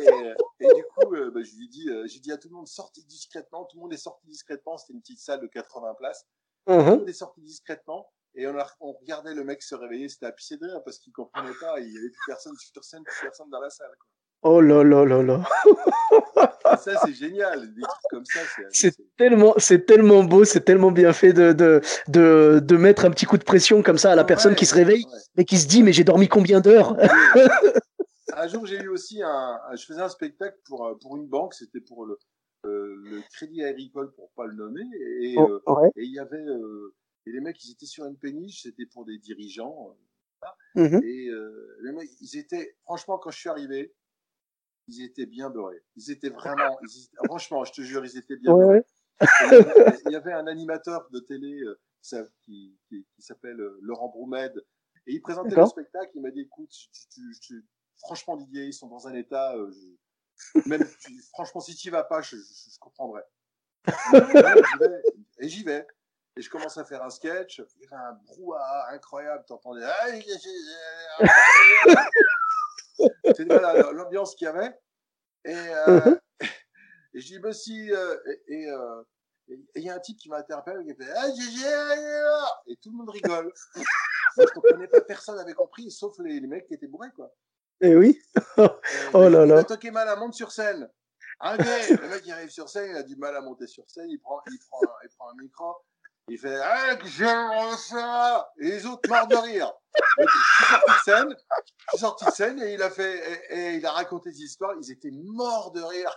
Et, 0.00 0.08
euh, 0.08 0.34
et 0.60 0.66
du 0.74 0.82
coup, 0.84 1.14
euh, 1.14 1.30
bah, 1.30 1.40
je 1.44 1.54
lui 1.56 1.68
dit, 1.68 1.88
euh, 1.90 2.06
j'ai 2.08 2.18
dit 2.18 2.32
à 2.32 2.38
tout 2.38 2.48
le 2.48 2.56
monde, 2.56 2.66
sortez 2.66 3.02
discrètement. 3.02 3.64
Tout 3.66 3.76
le 3.76 3.82
monde 3.82 3.92
est 3.92 3.96
sorti 3.98 4.26
discrètement. 4.26 4.76
C'était 4.78 4.94
une 4.94 5.00
petite 5.00 5.20
salle 5.20 5.40
de 5.40 5.46
80 5.46 5.94
places. 5.94 6.26
Tout 6.66 6.72
le 6.72 6.78
Mhm. 6.82 6.90
monde 6.98 7.08
est 7.08 7.12
sorti 7.12 7.40
discrètement. 7.42 8.10
Et 8.34 8.48
on, 8.48 8.58
a- 8.58 8.68
on 8.80 8.92
regardait 8.94 9.32
le 9.34 9.44
mec 9.44 9.62
se 9.62 9.76
réveiller, 9.76 10.08
c'était 10.08 10.26
à 10.26 10.32
pisser 10.32 10.56
de 10.56 10.66
rire 10.66 10.82
parce 10.84 10.98
qu'il 10.98 11.12
comprenait 11.12 11.54
pas, 11.60 11.78
il 11.78 11.92
y 11.92 11.96
avait 11.96 12.10
plus 12.10 12.20
personne 12.26 12.56
sur 12.56 12.84
scène, 12.84 13.04
plus 13.04 13.20
personne 13.22 13.48
dans 13.50 13.60
la 13.60 13.70
salle. 13.70 13.94
Quoi. 13.96 14.08
Oh 14.46 14.60
là 14.60 14.84
là 14.84 15.04
là 15.04 15.22
là. 15.22 15.40
Et 16.72 16.76
ça, 16.76 17.00
c'est 17.04 17.14
génial, 17.14 17.72
des 17.74 17.80
trucs 17.80 18.10
comme 18.10 18.24
ça. 18.26 18.40
c'est- 18.70 18.94
tellement, 19.16 19.54
c'est 19.56 19.86
tellement 19.86 20.22
beau, 20.24 20.44
c'est 20.44 20.60
tellement 20.64 20.90
bien 20.92 21.12
fait 21.14 21.32
de, 21.32 21.52
de, 21.52 21.80
de, 22.08 22.60
de 22.62 22.76
mettre 22.76 23.04
un 23.06 23.10
petit 23.10 23.24
coup 23.26 23.38
de 23.38 23.44
pression 23.44 23.82
comme 23.82 23.96
ça 23.98 24.12
à 24.12 24.14
la 24.14 24.24
personne 24.24 24.54
qui 24.54 24.66
se 24.66 24.74
réveille, 24.74 25.04
ouais. 25.04 25.18
mais 25.36 25.44
qui 25.44 25.56
se 25.58 25.66
dit, 25.66 25.82
mais 25.82 25.92
j'ai 25.92 26.04
dormi 26.04 26.28
combien 26.28 26.60
d'heures 26.60 26.94
Un 28.36 28.48
jour, 28.48 28.66
j'ai 28.66 28.76
eu 28.82 28.88
aussi 28.88 29.22
un, 29.22 29.58
je 29.76 29.84
faisais 29.86 30.00
un 30.02 30.08
spectacle 30.08 30.58
pour, 30.66 30.86
euh, 30.86 30.94
pour 31.00 31.16
une 31.16 31.26
banque, 31.26 31.54
c'était 31.54 31.80
pour 31.80 32.04
le, 32.04 32.18
euh, 32.66 32.96
le 33.04 33.22
Crédit 33.32 33.62
Agricole, 33.64 34.12
pour 34.12 34.30
pas 34.36 34.44
le 34.46 34.54
nommer, 34.54 34.82
et, 35.20 35.34
Oh, 35.38 35.48
euh, 35.68 35.72
ouais. 35.72 35.88
et 35.96 36.02
il 36.04 36.12
y 36.12 36.18
avait, 36.18 36.36
euh, 36.44 36.94
et 37.26 37.30
les 37.32 37.40
mecs, 37.40 37.62
ils 37.64 37.72
étaient 37.72 37.86
sur 37.86 38.04
une 38.04 38.16
péniche, 38.16 38.62
c'était 38.64 38.86
pour 38.92 39.04
des 39.06 39.16
dirigeants, 39.18 39.96
Mhm. 40.74 41.00
et 41.02 41.30
les 41.82 41.92
mecs, 41.92 42.10
ils 42.20 42.36
étaient, 42.38 42.76
franchement, 42.82 43.16
quand 43.18 43.30
je 43.30 43.38
suis 43.38 43.48
arrivé, 43.48 43.94
ils 44.88 45.02
étaient 45.02 45.26
bien 45.26 45.50
beurrés. 45.50 45.82
Ils 45.96 46.10
étaient 46.10 46.28
vraiment, 46.30 46.78
ils 46.82 47.04
étaient- 47.04 47.16
franchement, 47.26 47.64
je 47.64 47.72
te 47.72 47.80
jure, 47.82 48.04
ils 48.04 48.16
étaient 48.18 48.36
bien 48.36 48.52
Ouais, 48.52 48.64
beurrés. 48.64 48.84
ouais. 49.20 49.98
Il 50.06 50.12
y 50.12 50.16
avait- 50.16 50.32
un 50.32 50.46
animateur 50.46 51.08
de 51.10 51.20
télé 51.20 51.60
euh, 51.62 51.78
qui, 52.42 52.76
qui, 52.88 53.06
qui 53.14 53.22
s'appelle 53.22 53.60
euh, 53.60 53.78
Laurent 53.82 54.08
Broumed, 54.08 54.62
et 55.06 55.12
il 55.14 55.20
présentait 55.22 55.54
le 55.54 55.66
spectacle. 55.66 56.10
Il 56.14 56.22
m'a 56.22 56.30
dit 56.30 56.40
"Écoute, 56.40 56.70
tu, 56.70 56.88
tu- 57.10 57.38
tu- 57.40 57.64
franchement 57.98 58.36
Didier, 58.36 58.64
ils 58.66 58.72
sont 58.74 58.88
dans 58.88 59.06
un 59.08 59.14
état, 59.14 59.54
euh, 59.56 59.70
je- 59.70 60.68
même 60.68 60.84
tu- 61.00 61.22
franchement 61.32 61.60
si 61.60 61.74
tu 61.76 61.88
y 61.88 61.90
vas 61.90 62.04
pas, 62.04 62.20
je, 62.22 62.36
je, 62.36 62.42
je 62.72 62.78
comprendrais." 62.78 63.24
Ouais, 64.12 64.62
j'y 64.72 64.78
vais. 64.78 65.02
Et 65.38 65.48
j'y 65.48 65.62
vais. 65.62 65.86
Et 66.36 66.42
je 66.42 66.50
commence 66.50 66.76
à 66.78 66.84
faire 66.84 67.02
un 67.04 67.10
sketch. 67.10 67.62
Il 67.76 67.82
y 67.82 67.86
avait 67.86 67.94
un 68.02 68.14
brouhaha 68.26 68.88
incroyable. 68.92 69.44
T'entendais. 69.46 69.84
Ah, 73.00 73.04
C'est 73.36 73.44
voilà, 73.44 73.90
l'ambiance 73.92 74.34
qu'il 74.34 74.46
y 74.46 74.48
avait. 74.48 74.72
Et, 75.44 75.54
euh, 75.54 76.14
et 77.14 77.20
je 77.20 77.26
dis, 77.26 77.38
bah 77.38 77.52
si. 77.52 77.92
euh, 77.92 78.16
et 78.48 78.66
euh, 78.70 79.02
et 79.48 79.58
il 79.76 79.82
y 79.84 79.90
a 79.90 79.94
un 79.94 79.98
type 80.00 80.18
qui 80.18 80.30
m'interpelle 80.30 80.82
qui 80.86 80.94
fait 80.94 81.10
Ah, 81.14 81.26
Gégé, 81.28 81.66
Et 82.66 82.76
tout 82.76 82.90
le 82.90 82.96
monde 82.96 83.10
rigole. 83.10 83.52
Je 84.38 84.44
comprenais 84.54 84.88
pas, 84.88 85.00
personne 85.02 85.36
n'avait 85.36 85.52
compris, 85.52 85.90
sauf 85.90 86.16
les, 86.20 86.40
les 86.40 86.46
mecs 86.46 86.66
qui 86.66 86.74
étaient 86.74 86.86
bourrés, 86.86 87.10
quoi. 87.14 87.30
Eh 87.82 87.94
oui. 87.94 88.18
Et 88.56 88.62
Oh 89.14 89.28
là 89.28 89.44
il 89.44 89.48
là. 89.50 89.58
a 89.58 89.64
toqué 89.64 89.90
mal 89.90 90.08
à 90.08 90.16
monte 90.16 90.32
sur 90.34 90.50
scène. 90.50 90.88
Ok, 91.44 91.58
le 91.58 92.08
mec 92.08 92.22
il 92.24 92.32
arrive 92.32 92.48
sur 92.48 92.68
scène, 92.68 92.90
il 92.90 92.96
a 92.96 93.02
du 93.02 93.16
mal 93.16 93.36
à 93.36 93.40
monter 93.42 93.66
sur 93.66 93.84
scène, 93.90 94.08
il 94.08 94.18
prend, 94.18 94.40
il 94.50 94.58
prend, 94.70 94.80
il 95.02 95.08
prend 95.18 95.28
un 95.30 95.34
micro, 95.42 95.74
il 96.28 96.38
fait 96.38 96.56
Ah, 96.62 96.96
j'aime 97.04 97.76
ça 97.76 98.50
Et 98.58 98.68
les 98.70 98.86
autres 98.86 99.08
morts 99.10 99.26
de 99.28 99.36
rire. 99.36 99.72
Donc, 100.18 100.28
je 100.28 100.64
suis 100.64 100.72
sorti 100.72 100.90
de 100.90 101.02
scène, 101.04 101.36
je 101.36 101.88
suis 101.90 101.98
sorti 101.98 102.24
de 102.24 102.30
scène 102.30 102.62
et 102.62 102.74
il 102.74 102.82
a 102.82 102.90
fait, 102.90 103.44
et, 103.50 103.54
et 103.54 103.74
il 103.74 103.86
a 103.86 103.92
raconté 103.92 104.30
des 104.30 104.42
histoires, 104.42 104.74
ils 104.80 104.90
étaient 104.90 105.10
morts 105.12 105.70
de 105.72 105.82
rire. 105.82 106.10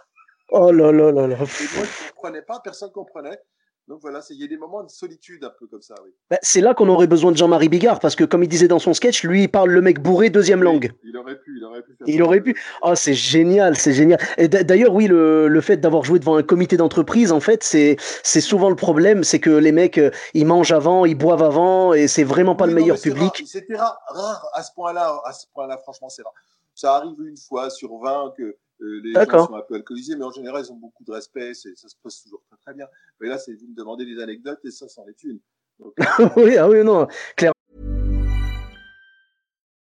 Oh 0.50 0.72
là 0.72 0.92
là 0.92 1.12
là 1.12 1.28
là. 1.28 1.36
Et 1.36 1.38
moi 1.38 1.86
je 1.86 2.10
comprenais 2.12 2.42
pas, 2.42 2.60
personne 2.62 2.92
comprenait. 2.92 3.40
Donc 3.88 4.00
voilà, 4.01 4.22
c'est- 4.22 4.34
il 4.34 4.41
y 4.41 4.44
a 4.44 4.48
des 4.48 4.58
moments 4.58 4.84
de 4.84 4.89
solitude 4.89 5.44
un 5.46 5.51
peu 5.58 5.65
comme 5.67 5.82
ça, 5.82 5.96
oui. 6.03 6.12
Ben, 6.29 6.38
c'est 6.41 6.60
là 6.60 6.74
qu'on 6.74 6.89
aurait 6.89 7.08
besoin 7.08 7.32
de 7.32 7.38
Jean-Marie 7.38 7.70
Bigard, 7.70 8.00
parce 8.01 8.15
que 8.15 8.25
comme 8.25 8.44
il 8.44 8.50
disait 8.50 8.67
dans 8.67 8.79
son 8.79 8.94
sketch, 8.94 9.24
lui, 9.24 9.44
il 9.44 9.48
parle 9.48 9.70
le 9.70 9.82
mec 9.82 10.01
bourré 10.01 10.29
deuxième 10.29 10.62
langue. 10.62 10.91
Il 11.06 11.15
aurait 11.15 11.39
pu, 11.39 11.56
il 11.58 11.63
aurait 11.63 11.82
pu 11.82 11.96
faire 11.96 12.08
Il 12.08 12.17
ça. 12.17 12.24
aurait 12.25 12.41
pu. 12.41 12.62
Oh, 12.82 12.96
c'est 12.96 13.13
génial, 13.13 13.77
c'est 13.77 13.94
génial. 13.94 14.20
Et 14.38 14.50
d'a- 14.50 14.63
d'ailleurs, 14.63 14.94
oui, 14.94 15.08
le, 15.08 15.48
le 15.48 15.62
fait 15.62 15.77
d'avoir 15.77 16.03
joué 16.03 16.20
devant 16.20 16.36
un 16.36 16.44
comité 16.44 16.75
d'entreprise, 16.75 17.32
en 17.32 17.39
fait, 17.39 17.63
c'est 17.63 17.96
c'est 18.24 18.41
souvent 18.41 18.70
le 18.70 18.75
problème, 18.75 19.24
c'est 19.24 19.39
que 19.39 19.51
les 19.51 19.72
mecs, 19.72 19.98
euh, 19.98 20.12
ils 20.34 20.46
mangent 20.46 20.74
avant, 20.74 21.06
ils 21.06 21.15
boivent 21.15 21.44
avant, 21.44 21.94
et 21.94 22.10
c'est 22.10 22.25
vraiment 22.25 22.56
pas 22.56 22.65
Oui, 22.65 22.72
le 22.72 22.75
non, 22.75 22.82
meilleur 22.82 23.00
public. 23.00 23.44
C'était 23.46 23.77
rare, 23.77 23.98
rare 24.10 24.46
à 24.53 24.63
ce 24.63 24.74
point-là, 24.74 25.22
à 25.24 25.32
ce 25.32 25.46
point-là, 25.53 25.77
franchement, 25.77 26.10
c'est 26.10 26.24
rare. 26.24 26.34
Ça 26.75 26.96
arrive 26.96 27.15
une 27.25 27.38
fois 27.38 27.70
sur 27.70 27.98
20 28.00 28.34
que 28.38 28.58
Euh, 28.82 29.02
les 29.04 29.14
gens 29.14 29.48
sont 29.48 29.56
un 29.56 29.62
peu 29.62 29.76
alcoolisés, 29.76 30.16
mais 30.16 30.26
en 30.26 30.32
général, 30.32 30.64
ils 30.66 30.72
ont 30.72 30.76
beaucoup 30.76 31.04
de 31.04 31.12
respect, 31.12 31.54
ça 31.54 31.70
se 31.76 31.96
passe 32.04 32.24
toujours 32.24 32.44
très 32.48 32.58
très 32.58 32.74
bien. 32.74 32.88
Mais 33.20 33.28
là, 33.28 33.38
c'est 33.38 33.54
vous 33.54 33.68
me 33.68 33.76
demandez 33.76 34.06
des 34.06 34.22
anecdotes 34.22 34.60
et 34.64 34.72
ça, 34.72 34.88
c'en 34.88 35.08
est 35.08 35.24
une. 35.24 35.40
Donc, 35.80 35.94
oui, 36.38 36.58
ah 36.58 36.70
oui, 36.70 36.84
non, 36.84 37.08
clairement. 37.36 37.57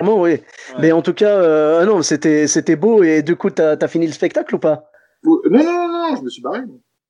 Oui. 0.00 0.30
Ouais. 0.30 0.44
Mais 0.78 0.92
en 0.92 1.02
tout 1.02 1.14
cas, 1.14 1.38
euh, 1.38 1.84
non, 1.84 2.02
c'était, 2.02 2.46
c'était 2.46 2.76
beau. 2.76 3.02
Et 3.02 3.22
du 3.22 3.36
coup, 3.36 3.50
t'as, 3.50 3.76
as 3.80 3.88
fini 3.88 4.06
le 4.06 4.12
spectacle 4.12 4.54
ou 4.54 4.58
pas? 4.58 4.90
Non, 5.24 5.40
non, 5.50 5.64
non, 5.64 5.88
non, 5.88 6.16
je 6.16 6.22
me 6.22 6.28
suis 6.28 6.42
barré. 6.42 6.60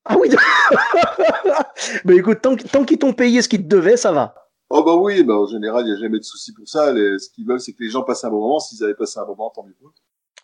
Ah 0.04 0.16
oui 0.18 0.30
Mais 2.04 2.16
écoute, 2.16 2.40
tant, 2.40 2.56
tant 2.56 2.84
qu'ils 2.84 2.98
t'ont 2.98 3.12
payé 3.12 3.42
ce 3.42 3.48
qu'ils 3.48 3.62
te 3.62 3.68
devaient, 3.68 3.96
ça 3.96 4.12
va. 4.12 4.34
Oh 4.70 4.82
bah 4.82 4.94
oui, 4.96 5.22
bah 5.22 5.34
en 5.34 5.46
général, 5.46 5.84
il 5.84 5.92
n'y 5.92 5.96
a 5.96 6.00
jamais 6.00 6.18
de 6.18 6.24
souci 6.24 6.52
pour 6.52 6.68
ça. 6.68 6.92
Les, 6.92 7.18
ce 7.18 7.28
qu'ils 7.30 7.46
veulent, 7.46 7.60
c'est 7.60 7.72
que 7.72 7.82
les 7.82 7.90
gens 7.90 8.02
passent 8.02 8.24
un 8.24 8.30
bon 8.30 8.40
moment. 8.40 8.60
S'ils 8.60 8.82
avaient 8.84 8.94
passé 8.94 9.18
un 9.18 9.24
bon 9.24 9.36
moment, 9.36 9.50
tant 9.50 9.64
mieux 9.64 9.74
pour. 9.80 9.92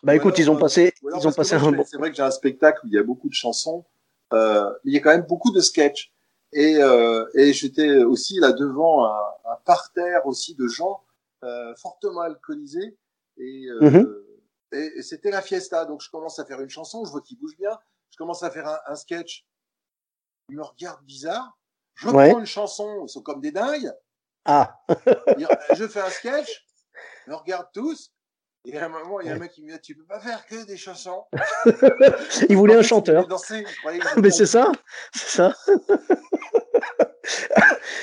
Bah 0.03 0.17
écoute, 0.17 0.37
ils 0.39 0.51
ont 0.51 0.57
passé, 0.57 0.93
ils 1.03 1.29
ont 1.29 1.33
passé 1.33 1.55
un 1.55 1.71
bon. 1.71 1.85
C'est 1.89 1.97
vrai 1.97 2.11
que 2.11 2.17
j'ai 2.17 2.23
un 2.23 2.31
spectacle 2.33 2.81
où 2.85 2.89
il 2.89 2.95
y 2.95 2.99
a 2.99 3.05
beaucoup 3.05 3.29
de 3.29 3.35
chansons, 3.35 3.85
euh, 4.33 4.69
il 4.85 4.93
y 4.93 4.97
a 4.97 5.01
quand 5.01 5.11
même 5.11 5.27
beaucoup 5.29 5.53
de 5.53 5.61
sketchs. 5.61 6.13
Et, 6.53 6.77
euh, 6.79 7.25
et 7.35 7.53
j'étais 7.53 8.03
aussi 8.03 8.39
là 8.39 8.53
devant 8.53 9.07
un, 9.07 9.17
un, 9.47 9.57
parterre 9.65 10.27
aussi 10.27 10.55
de 10.55 10.67
gens 10.67 11.01
euh, 11.01 11.12
fortement 11.77 12.23
alcoolisés. 12.23 12.99
Et, 13.39 13.67
euh, 13.69 13.81
mm-hmm. 13.81 14.23
et, 14.73 14.99
et 14.99 15.03
c'était 15.03 15.31
la 15.31 15.43
fiesta. 15.43 15.85
Donc 15.85 16.03
je 16.03 16.11
commence 16.11 16.39
à 16.39 16.45
faire 16.45 16.61
une 16.61 16.69
chanson, 16.71 17.05
je 17.05 17.11
vois 17.11 17.23
qu'il 17.23 17.39
bouge 17.39 17.57
bien. 17.57 17.79
Je 18.11 18.17
commence 18.17 18.43
à 18.43 18.51
faire 18.51 18.69
un, 18.69 18.79
un 18.87 18.95
sketch. 18.95 19.47
Il 20.49 20.57
me 20.57 20.63
regarde 20.63 21.03
bizarre. 21.05 21.59
Je 21.95 22.09
ouais. 22.09 22.33
une 22.33 22.47
chanson, 22.47 23.05
ils 23.07 23.09
sont 23.09 23.23
comme 23.23 23.41
des 23.41 23.53
dingues. 23.53 23.93
Ah. 24.45 24.81
je 25.77 25.87
fais 25.87 26.01
un 26.01 26.11
sketch, 26.11 26.67
on 27.29 27.37
regarde 27.37 27.69
tous. 27.73 28.13
Et 28.65 28.79
à 28.79 28.87
un 28.87 28.89
moment, 28.89 29.21
il 29.21 29.27
y 29.27 29.31
a 29.31 29.35
un 29.35 29.39
mec 29.39 29.51
qui 29.53 29.63
me 29.63 29.73
dit 29.73 29.81
Tu 29.81 29.97
peux 29.97 30.05
pas 30.05 30.21
faire 30.21 30.47
que 30.47 30.65
des 30.65 30.77
chansons. 30.77 31.25
il 32.49 32.57
voulait 32.57 32.77
un 32.77 32.83
chanteur. 32.83 33.27
Danser, 33.27 33.65
mais 34.19 34.31
c'est 34.31 34.47
ça, 34.47 34.71
c'est 35.13 35.29
ça. 35.29 35.57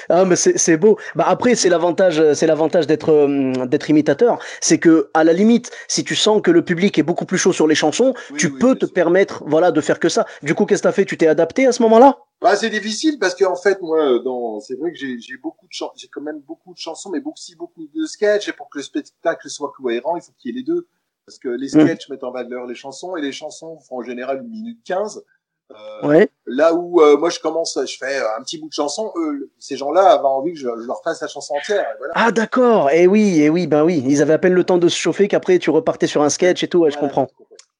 Ah 0.09 0.25
mais 0.25 0.35
c'est 0.35 0.77
beau. 0.77 0.97
Bah 1.15 1.25
après 1.27 1.55
c'est 1.55 1.69
l'avantage 1.69 2.33
c'est 2.33 2.47
l'avantage 2.47 2.87
d'être 2.87 3.09
euh, 3.11 3.65
d'être 3.65 3.89
imitateur, 3.89 4.39
c'est 4.59 4.79
que 4.79 5.09
à 5.13 5.23
la 5.23 5.33
limite 5.33 5.71
si 5.87 6.03
tu 6.03 6.15
sens 6.15 6.41
que 6.41 6.51
le 6.51 6.63
public 6.63 6.97
est 6.97 7.03
beaucoup 7.03 7.25
plus 7.25 7.37
chaud 7.37 7.53
sur 7.53 7.67
les 7.67 7.75
chansons, 7.75 8.13
oui, 8.31 8.37
tu 8.37 8.47
oui, 8.47 8.59
peux 8.59 8.75
te 8.75 8.85
sûr. 8.85 8.93
permettre 8.93 9.43
voilà 9.45 9.71
de 9.71 9.81
faire 9.81 9.99
que 9.99 10.09
ça. 10.09 10.25
Du 10.41 10.55
coup 10.55 10.65
qu'est-ce 10.65 10.81
que 10.81 10.87
t'as 10.87 10.91
fait? 10.93 11.05
Tu 11.05 11.17
t'es 11.17 11.27
adapté 11.27 11.67
à 11.67 11.71
ce 11.71 11.81
moment-là? 11.83 12.17
Bah, 12.41 12.55
c'est 12.55 12.69
difficile 12.69 13.19
parce 13.19 13.35
qu'en 13.35 13.55
fait 13.55 13.81
moi 13.81 14.19
dans 14.23 14.59
c'est 14.59 14.75
vrai 14.75 14.91
que 14.91 14.97
j'ai 14.97 15.37
beaucoup 15.41 15.67
de 15.67 15.73
chansons 15.73 15.93
j'ai 15.95 16.07
quand 16.07 16.21
même 16.21 16.39
beaucoup 16.39 16.73
de 16.73 16.79
chansons 16.79 17.11
mais 17.11 17.21
aussi 17.25 17.55
beaucoup 17.55 17.87
de 17.93 18.05
sketchs 18.05 18.49
et 18.49 18.53
pour 18.53 18.69
que 18.69 18.79
le 18.79 18.83
spectacle 18.83 19.49
soit 19.49 19.71
cohérent 19.75 20.15
il 20.15 20.21
faut 20.21 20.31
qu'il 20.37 20.51
y 20.51 20.57
ait 20.57 20.59
les 20.59 20.65
deux 20.65 20.87
parce 21.25 21.37
que 21.37 21.49
les 21.49 21.67
sketchs 21.67 22.09
mmh. 22.09 22.13
mettent 22.13 22.23
en 22.23 22.31
valeur 22.31 22.65
les 22.65 22.75
chansons 22.75 23.15
et 23.15 23.21
les 23.21 23.31
chansons 23.31 23.79
font 23.81 23.97
en 23.97 24.03
général 24.03 24.41
une 24.41 24.49
minute 24.49 24.79
quinze 24.83 25.23
euh, 25.71 26.07
ouais. 26.07 26.29
Là 26.47 26.73
où 26.73 27.01
euh, 27.01 27.17
moi 27.17 27.29
je 27.29 27.39
commence, 27.39 27.77
je 27.85 27.97
fais 27.97 28.17
un 28.17 28.41
petit 28.41 28.57
bout 28.57 28.69
de 28.69 28.73
chanson, 28.73 29.11
eux, 29.17 29.51
ces 29.59 29.77
gens-là 29.77 30.11
avaient 30.11 30.23
envie 30.23 30.53
que 30.53 30.59
je, 30.59 30.67
je, 30.67 30.87
leur 30.87 31.01
fasse 31.03 31.21
la 31.21 31.27
chanson 31.27 31.53
entière. 31.55 31.85
Voilà. 31.99 32.13
Ah 32.15 32.31
d'accord, 32.31 32.89
et 32.89 33.03
eh 33.03 33.07
oui, 33.07 33.39
et 33.39 33.45
eh 33.45 33.49
oui, 33.49 33.67
ben 33.67 33.83
oui, 33.83 34.03
ils 34.07 34.21
avaient 34.21 34.33
à 34.33 34.39
peine 34.39 34.53
le 34.53 34.63
temps 34.63 34.79
de 34.79 34.87
se 34.87 34.97
chauffer 34.97 35.27
qu'après 35.27 35.59
tu 35.59 35.69
repartais 35.69 36.07
sur 36.07 36.23
un 36.23 36.29
sketch 36.29 36.63
et 36.63 36.67
tout, 36.67 36.79
ouais, 36.79 36.89
voilà, 36.89 36.95
je 36.95 36.99
comprends. 36.99 37.27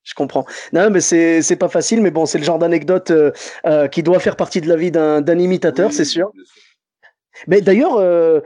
Je 0.03 0.13
comprends. 0.15 0.45
Non, 0.73 0.89
mais 0.89 1.01
c'est 1.01 1.41
c'est 1.41 1.55
pas 1.55 1.67
facile, 1.67 2.01
mais 2.01 2.11
bon, 2.11 2.25
c'est 2.25 2.37
le 2.37 2.43
genre 2.43 2.57
d'anecdote 2.57 3.11
euh, 3.11 3.31
euh, 3.65 3.87
qui 3.87 4.01
doit 4.01 4.19
faire 4.19 4.35
partie 4.35 4.61
de 4.61 4.67
la 4.67 4.75
vie 4.75 4.91
d'un 4.91 5.21
d'un 5.21 5.37
imitateur, 5.37 5.89
oui, 5.89 5.93
c'est 5.93 6.05
sûr. 6.05 6.31
sûr. 6.33 6.43
Mais 7.47 7.61
d'ailleurs, 7.61 7.97
euh, 7.97 8.41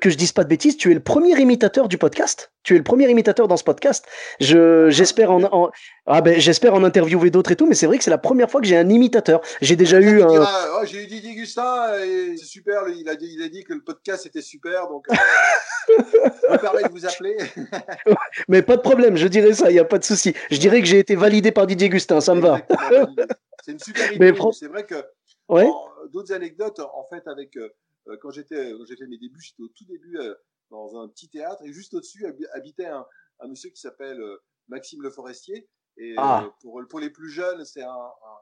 que 0.00 0.10
je 0.10 0.16
dise 0.16 0.32
pas 0.32 0.44
de 0.44 0.48
bêtises, 0.48 0.76
tu 0.76 0.90
es 0.90 0.94
le 0.94 1.00
premier 1.00 1.38
imitateur 1.40 1.88
du 1.88 1.98
podcast. 1.98 2.52
Tu 2.62 2.74
es 2.74 2.78
le 2.78 2.84
premier 2.84 3.08
imitateur 3.08 3.46
dans 3.46 3.56
ce 3.56 3.64
podcast. 3.64 4.04
Je 4.40 4.90
j'espère 4.90 5.30
en, 5.30 5.44
en, 5.44 5.70
ah 6.06 6.20
ben 6.20 6.40
j'espère 6.40 6.74
en 6.74 6.82
interviewer 6.82 7.30
d'autres 7.30 7.52
et 7.52 7.56
tout, 7.56 7.66
mais 7.66 7.74
c'est 7.76 7.86
vrai 7.86 7.98
que 7.98 8.04
c'est 8.04 8.10
la 8.10 8.18
première 8.18 8.50
fois 8.50 8.60
que 8.60 8.66
j'ai 8.66 8.76
un 8.76 8.88
imitateur. 8.88 9.40
J'ai 9.60 9.76
déjà 9.76 10.00
eu 10.00 10.22
un. 10.22 10.28
Oh, 10.28 10.84
j'ai 10.84 11.04
eu 11.04 11.06
Didier 11.06 11.34
Gustin, 11.34 11.92
c'est 12.36 12.44
super. 12.44 12.88
Il 12.88 13.08
a 13.08 13.14
dit 13.14 13.28
il 13.32 13.42
a 13.42 13.48
dit 13.48 13.62
que 13.62 13.72
le 13.72 13.82
podcast 13.82 14.26
était 14.26 14.42
super, 14.42 14.88
donc. 14.88 15.06
Euh, 15.10 15.14
je 15.88 16.52
me 16.52 16.58
permets 16.58 16.82
de 16.82 16.90
vous 16.90 17.06
appeler. 17.06 17.36
mais 18.48 18.62
pas 18.62 18.76
de 18.76 18.82
problème, 18.82 19.16
je 19.16 19.28
dirais 19.28 19.52
ça, 19.52 19.70
il 19.70 19.76
y 19.76 19.78
a 19.78 19.84
pas 19.84 19.98
de 19.98 20.04
souci. 20.04 20.34
Je 20.50 20.58
dirais 20.58 20.80
que 20.80 20.86
j'ai 20.86 20.98
été 20.98 21.14
validé 21.14 21.52
par 21.52 21.66
Didier 21.66 21.88
Gustin, 21.88 22.20
ça 22.20 22.34
me 22.34 22.40
va. 22.40 22.60
c'est 23.64 23.72
une 23.72 23.78
super 23.78 24.12
idée. 24.12 24.34
C'est 24.52 24.68
vrai 24.68 24.84
que. 24.84 25.04
Ouais. 25.48 25.68
D'autres 26.12 26.32
anecdotes 26.32 26.80
en 26.80 27.04
fait 27.08 27.26
avec. 27.28 27.56
Euh, 27.56 27.68
quand 28.20 28.30
j'étais 28.30 28.72
quand 28.72 28.84
j'ai 28.84 28.96
fait 28.96 29.06
mes 29.06 29.18
débuts, 29.18 29.40
j'étais 29.40 29.62
au 29.62 29.68
tout 29.68 29.84
début 29.84 30.18
euh, 30.18 30.34
dans 30.70 31.00
un 31.00 31.08
petit 31.08 31.28
théâtre 31.28 31.62
et 31.64 31.72
juste 31.72 31.94
au-dessus 31.94 32.26
habitait 32.52 32.86
un, 32.86 33.06
un, 33.40 33.48
monsieur 33.48 33.70
qui 33.70 33.80
s'appelle 33.80 34.20
euh, 34.20 34.38
Maxime 34.68 35.02
Le 35.02 35.10
Forestier. 35.10 35.68
Et 35.96 36.14
ah. 36.18 36.44
euh, 36.44 36.50
pour, 36.60 36.80
pour 36.88 37.00
les 37.00 37.10
plus 37.10 37.30
jeunes, 37.30 37.64
c'est 37.64 37.82
un, 37.82 37.88
un, 37.90 38.38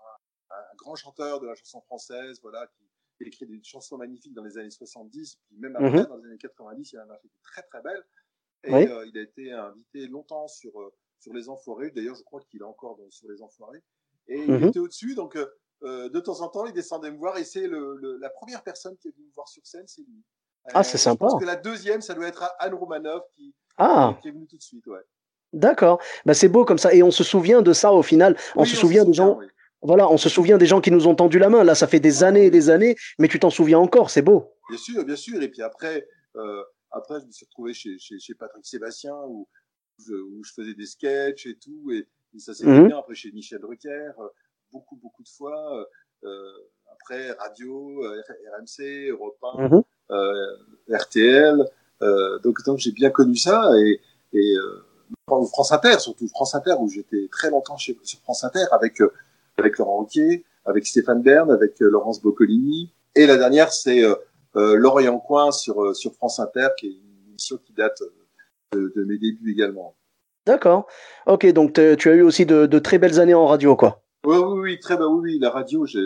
un, 0.51 0.77
grand 0.77 0.97
chanteur 0.97 1.41
de 1.41 1.47
la 1.47 1.55
chanson 1.55 1.81
française, 1.83 2.39
voilà, 2.43 2.67
qui, 2.67 2.85
qui 3.17 3.25
écrit 3.25 3.47
des 3.47 3.63
chansons 3.63 3.97
magnifiques 3.97 4.35
dans 4.35 4.43
les 4.43 4.59
années 4.59 4.71
70, 4.71 5.39
puis 5.47 5.57
même 5.59 5.77
après, 5.77 6.03
-hmm. 6.03 6.09
dans 6.09 6.17
les 6.17 6.27
années 6.27 6.39
90, 6.39 6.93
il 6.93 6.99
en 6.99 7.11
a 7.11 7.19
fait 7.19 7.29
des 7.29 7.41
très 7.43 7.63
très 7.63 7.81
belles. 7.83 8.05
Et 8.65 8.73
oui. 8.73 8.87
euh, 8.89 9.07
il 9.07 9.19
a 9.19 9.23
été 9.23 9.53
invité 9.53 10.09
longtemps 10.09 10.49
sur, 10.49 10.73
sur 11.21 11.33
Les 11.33 11.49
Enfoirés. 11.49 11.91
D'ailleurs, 11.91 12.17
je 12.17 12.25
crois 12.25 12.41
qu'il 12.41 12.61
est 12.61 12.65
encore 12.65 12.97
dans, 12.97 13.11
sur 13.11 13.29
Les 13.29 13.41
Enfoirés. 13.43 13.83
Et 14.27 14.39
il 14.39 14.65
était 14.65 14.79
au-dessus, 14.79 15.15
donc 15.15 15.37
euh, 15.37 15.47
de 15.85 16.21
temps 16.21 16.41
en 16.41 16.49
temps, 16.49 16.67
il 16.67 16.73
descendait 16.73 17.11
me 17.11 17.19
voir 17.19 17.37
et 17.39 17.45
c'est 17.45 17.67
le, 17.67 17.97
le, 17.97 18.17
la 18.19 18.31
première 18.31 18.63
personne 18.63 18.97
qui 18.97 19.09
est 19.09 19.11
venue 19.13 19.27
me 19.27 19.35
voir 19.35 19.49
sur 19.49 19.67
scène, 19.67 19.85
c'est 19.87 20.03
lui. 20.03 20.23
Ah, 20.73 20.83
c'est 20.83 20.97
euh, 20.97 20.99
sympa. 20.99 21.27
Je 21.27 21.31
pense 21.33 21.41
que 21.41 21.47
la 21.47 21.57
deuxième, 21.57 22.01
ça 22.01 22.15
doit 22.15 22.27
être 22.27 22.45
Anne 22.59 22.75
Romanoff 22.75 23.23
qui, 23.37 23.55
ah. 23.77 24.19
qui 24.23 24.29
est 24.29 24.31
venue 24.33 24.47
tout 24.47 24.57
de 24.57 24.63
suite, 24.63 24.87
ouais. 24.87 25.01
D'accord. 25.53 26.01
Bah, 26.25 26.35
c'est 26.35 26.49
beau 26.49 26.65
comme 26.65 26.79
ça. 26.79 26.93
Et 26.95 27.03
on 27.03 27.11
se 27.11 27.23
souvient 27.23 27.63
de 27.63 27.73
ça 27.73 27.93
au 27.93 28.03
final. 28.03 28.37
On 28.57 28.63
oui, 28.63 28.69
se 28.69 28.77
on 28.77 28.81
souvient 28.81 29.03
se 29.03 29.09
des 29.09 29.13
gens. 29.13 29.39
oui. 29.39 29.47
Voilà, 29.83 30.11
on 30.11 30.17
se 30.17 30.31
souvient 30.31 30.57
des 30.57 30.65
gens 30.65 30.81
qui 30.81 30.91
nous 30.91 31.07
ont 31.07 31.15
tendu 31.15 31.39
la 31.39 31.51
main. 31.51 31.63
Là, 31.63 31.75
ça 31.75 31.87
fait 31.87 32.01
des 32.01 32.25
années 32.25 32.47
et 32.47 32.51
des 32.51 32.71
années, 32.71 32.97
mais 33.19 33.29
tu 33.29 33.39
t'en 33.39 33.51
souviens 33.51 33.79
encore. 33.79 34.09
C'est 34.09 34.23
beau. 34.23 34.51
Bien 34.71 34.79
sûr, 34.79 35.05
bien 35.05 35.17
sûr. 35.17 35.43
Et 35.43 35.51
puis 35.51 35.61
après, 35.61 36.09
euh, 36.37 36.63
après, 36.91 37.21
je 37.21 37.27
me 37.27 37.31
suis 37.31 37.45
retrouvé 37.45 37.75
chez, 37.75 37.99
chez, 37.99 38.19
chez 38.19 38.35
Patrick 38.35 38.65
Sébastien 38.65 39.15
où 39.29 39.47
je, 39.99 40.15
où 40.15 40.43
je 40.43 40.53
faisais 40.55 40.73
des 40.73 40.87
sketchs 40.87 41.45
et 41.45 41.59
tout. 41.59 41.91
Et, 41.93 42.09
et 42.35 42.39
ça 42.39 42.55
s'est 42.55 42.65
mmh. 42.65 42.89
bien. 42.89 42.99
Après, 42.99 43.15
chez 43.15 43.31
Michel 43.33 43.61
Drucker, 43.61 43.91
euh, 43.91 44.29
beaucoup, 44.75 44.97
beaucoup 44.97 45.23
de 45.23 45.29
fois. 45.29 45.87
Euh, 46.25 46.53
après 46.93 47.31
radio, 47.33 48.05
euh, 48.05 48.23
RMC, 48.59 49.11
Europe 49.11 49.37
1, 49.59 49.69
mmh. 49.69 50.95
RTL. 50.95 51.65
Euh, 52.03 52.39
donc 52.41 52.65
donc 52.65 52.79
j'ai 52.79 52.93
bien 52.93 53.11
connu 53.11 53.37
ça 53.37 53.71
et, 53.79 54.01
et 54.33 54.55
France 55.27 55.71
Inter 55.73 55.99
surtout 56.01 56.27
France 56.29 56.55
Inter 56.55 56.75
où 56.81 56.89
j'étais 56.89 57.29
très 57.31 57.51
longtemps 57.51 57.77
chez, 57.77 57.97
sur 58.03 58.19
France 58.21 58.43
Inter 58.43 58.65
avec 58.73 59.01
avec 59.57 59.79
Laurent 59.79 60.01
Ruquier, 60.01 60.45
avec 60.65 60.87
Stéphane 60.87 61.23
Bern, 61.23 61.51
avec 61.53 61.79
Laurence 61.79 62.21
Boccolini 62.21 62.93
et 63.15 63.27
la 63.27 63.37
dernière 63.37 63.73
c'est 63.73 64.03
L'Orient 64.55 65.19
Coin 65.21 65.53
sur 65.53 65.95
sur 65.95 66.15
France 66.15 66.41
Inter 66.41 66.69
qui 66.79 66.87
est 66.87 66.91
une 66.91 67.29
émission 67.31 67.59
qui 67.59 67.73
date 67.73 68.03
de, 68.73 68.93
de 68.95 69.05
mes 69.05 69.19
débuts 69.19 69.53
également. 69.53 69.95
D'accord. 70.47 70.87
Ok, 71.27 71.47
donc 71.53 71.73
tu 71.73 72.09
as 72.11 72.15
eu 72.15 72.23
aussi 72.23 72.45
de, 72.45 72.67
de, 72.67 72.79
très 72.79 72.99
belles 72.99 73.19
années 73.19 73.35
en 73.35 73.47
radio, 73.47 73.77
quoi. 73.77 74.04
Oui, 74.25 74.37
oui, 74.37 74.61
oui, 74.65 74.79
très 74.79 74.97
bien. 74.97 75.07
Oui, 75.07 75.21
oui, 75.25 75.39
la 75.39 75.51
radio, 75.51 75.87
je 75.87 75.99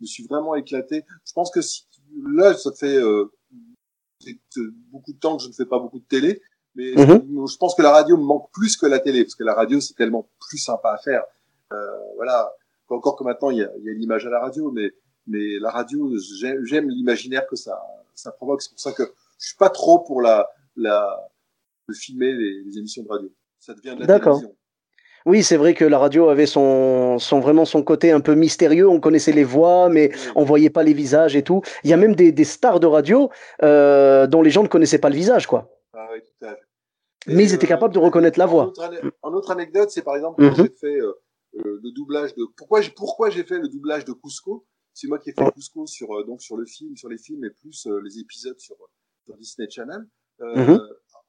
me 0.00 0.06
suis 0.06 0.24
vraiment 0.26 0.54
éclaté. 0.54 1.04
Je 1.24 1.32
pense 1.32 1.50
que 1.50 1.60
si, 1.60 1.86
là, 2.34 2.54
ça 2.54 2.72
fait 2.72 2.96
euh, 2.96 3.30
beaucoup 4.90 5.12
de 5.12 5.18
temps 5.18 5.36
que 5.36 5.42
je 5.42 5.48
ne 5.48 5.52
fais 5.52 5.66
pas 5.66 5.78
beaucoup 5.78 6.00
de 6.00 6.04
télé, 6.04 6.42
mais 6.74 6.94
-hmm. 6.94 7.50
je 7.52 7.56
pense 7.62 7.74
que 7.76 7.82
la 7.82 7.92
radio 7.98 8.16
me 8.16 8.26
manque 8.32 8.48
plus 8.52 8.76
que 8.76 8.86
la 8.86 9.00
télé, 9.06 9.24
parce 9.24 9.34
que 9.34 9.44
la 9.44 9.54
radio, 9.54 9.80
c'est 9.80 9.94
tellement 9.94 10.24
plus 10.44 10.58
sympa 10.58 10.90
à 10.92 10.98
faire. 10.98 11.24
Euh, 11.72 11.76
voilà. 12.16 12.38
Encore 12.88 13.16
que 13.16 13.24
maintenant, 13.24 13.50
il 13.54 13.58
y 13.62 13.64
a, 13.68 13.70
il 13.78 13.84
y 13.88 13.90
a 13.90 13.94
l'image 13.94 14.26
à 14.26 14.30
la 14.36 14.40
radio, 14.46 14.70
mais, 14.76 14.88
mais 15.26 15.46
la 15.66 15.70
radio, 15.78 15.98
j'aime 16.70 16.88
l'imaginaire 16.90 17.46
que 17.50 17.56
ça, 17.56 17.74
ça 18.22 18.30
provoque. 18.32 18.60
C'est 18.62 18.72
pour 18.74 18.80
ça 18.88 18.92
que 18.92 19.04
je 19.40 19.44
suis 19.48 19.56
pas 19.64 19.70
trop 19.70 19.96
pour 20.00 20.20
la, 20.26 20.36
la, 20.76 20.98
de 21.88 21.94
filmer 21.94 22.32
les, 22.40 22.54
les 22.66 22.74
émissions 22.78 23.02
de 23.06 23.08
radio. 23.14 23.30
Ça 23.58 23.72
devient 23.72 23.94
de 23.96 24.04
la 24.04 24.20
télévision. 24.20 24.54
Oui, 25.26 25.42
c'est 25.42 25.56
vrai 25.56 25.74
que 25.74 25.84
la 25.84 25.98
radio 25.98 26.28
avait 26.28 26.46
son, 26.46 27.18
son, 27.18 27.40
vraiment 27.40 27.64
son 27.64 27.82
côté 27.82 28.10
un 28.10 28.20
peu 28.20 28.34
mystérieux. 28.34 28.88
On 28.88 29.00
connaissait 29.00 29.32
les 29.32 29.44
voix, 29.44 29.88
mais 29.88 30.10
on 30.34 30.44
voyait 30.44 30.70
pas 30.70 30.82
les 30.82 30.92
visages 30.92 31.36
et 31.36 31.42
tout. 31.42 31.62
Il 31.84 31.90
y 31.90 31.92
a 31.92 31.96
même 31.96 32.14
des, 32.14 32.32
des 32.32 32.44
stars 32.44 32.80
de 32.80 32.86
radio 32.86 33.30
euh, 33.62 34.26
dont 34.26 34.42
les 34.42 34.50
gens 34.50 34.62
ne 34.62 34.68
connaissaient 34.68 34.98
pas 34.98 35.10
le 35.10 35.16
visage, 35.16 35.46
quoi. 35.46 35.70
Ah 35.92 36.08
oui, 36.12 36.20
tout 36.20 36.46
à 36.46 36.50
fait. 36.50 36.62
Mais 37.28 37.44
ils 37.44 37.54
étaient 37.54 37.68
capables 37.68 37.94
de 37.94 38.00
reconnaître 38.00 38.38
la 38.38 38.46
voix. 38.46 38.72
En 39.22 39.32
autre, 39.32 39.52
anecdote, 39.52 39.90
c'est 39.90 40.02
par 40.02 40.16
exemple 40.16 40.42
quand 40.42 40.58
mhm. 40.58 40.66
j'ai 40.66 40.74
fait 40.80 40.98
le 41.54 41.92
doublage 41.94 42.34
de 42.34 42.44
pourquoi 42.56 42.80
j'ai 42.80 42.90
pourquoi 42.90 43.30
j'ai 43.30 43.44
fait 43.44 43.58
le 43.58 43.68
doublage 43.68 44.04
de 44.04 44.12
Cusco? 44.12 44.66
C'est 44.92 45.06
moi 45.06 45.18
qui 45.20 45.30
ai 45.30 45.32
fait 45.32 45.48
Cusco 45.52 45.86
sur 45.86 46.08
donc 46.26 46.42
sur 46.42 46.56
le 46.56 46.66
film, 46.66 46.96
sur 46.96 47.08
les 47.08 47.18
films 47.18 47.44
et 47.44 47.50
plus 47.50 47.86
les 48.02 48.18
épisodes 48.18 48.58
sur, 48.58 48.74
sur 49.24 49.36
Disney 49.36 49.70
Channel. 49.70 50.04
Mhm. 50.40 50.80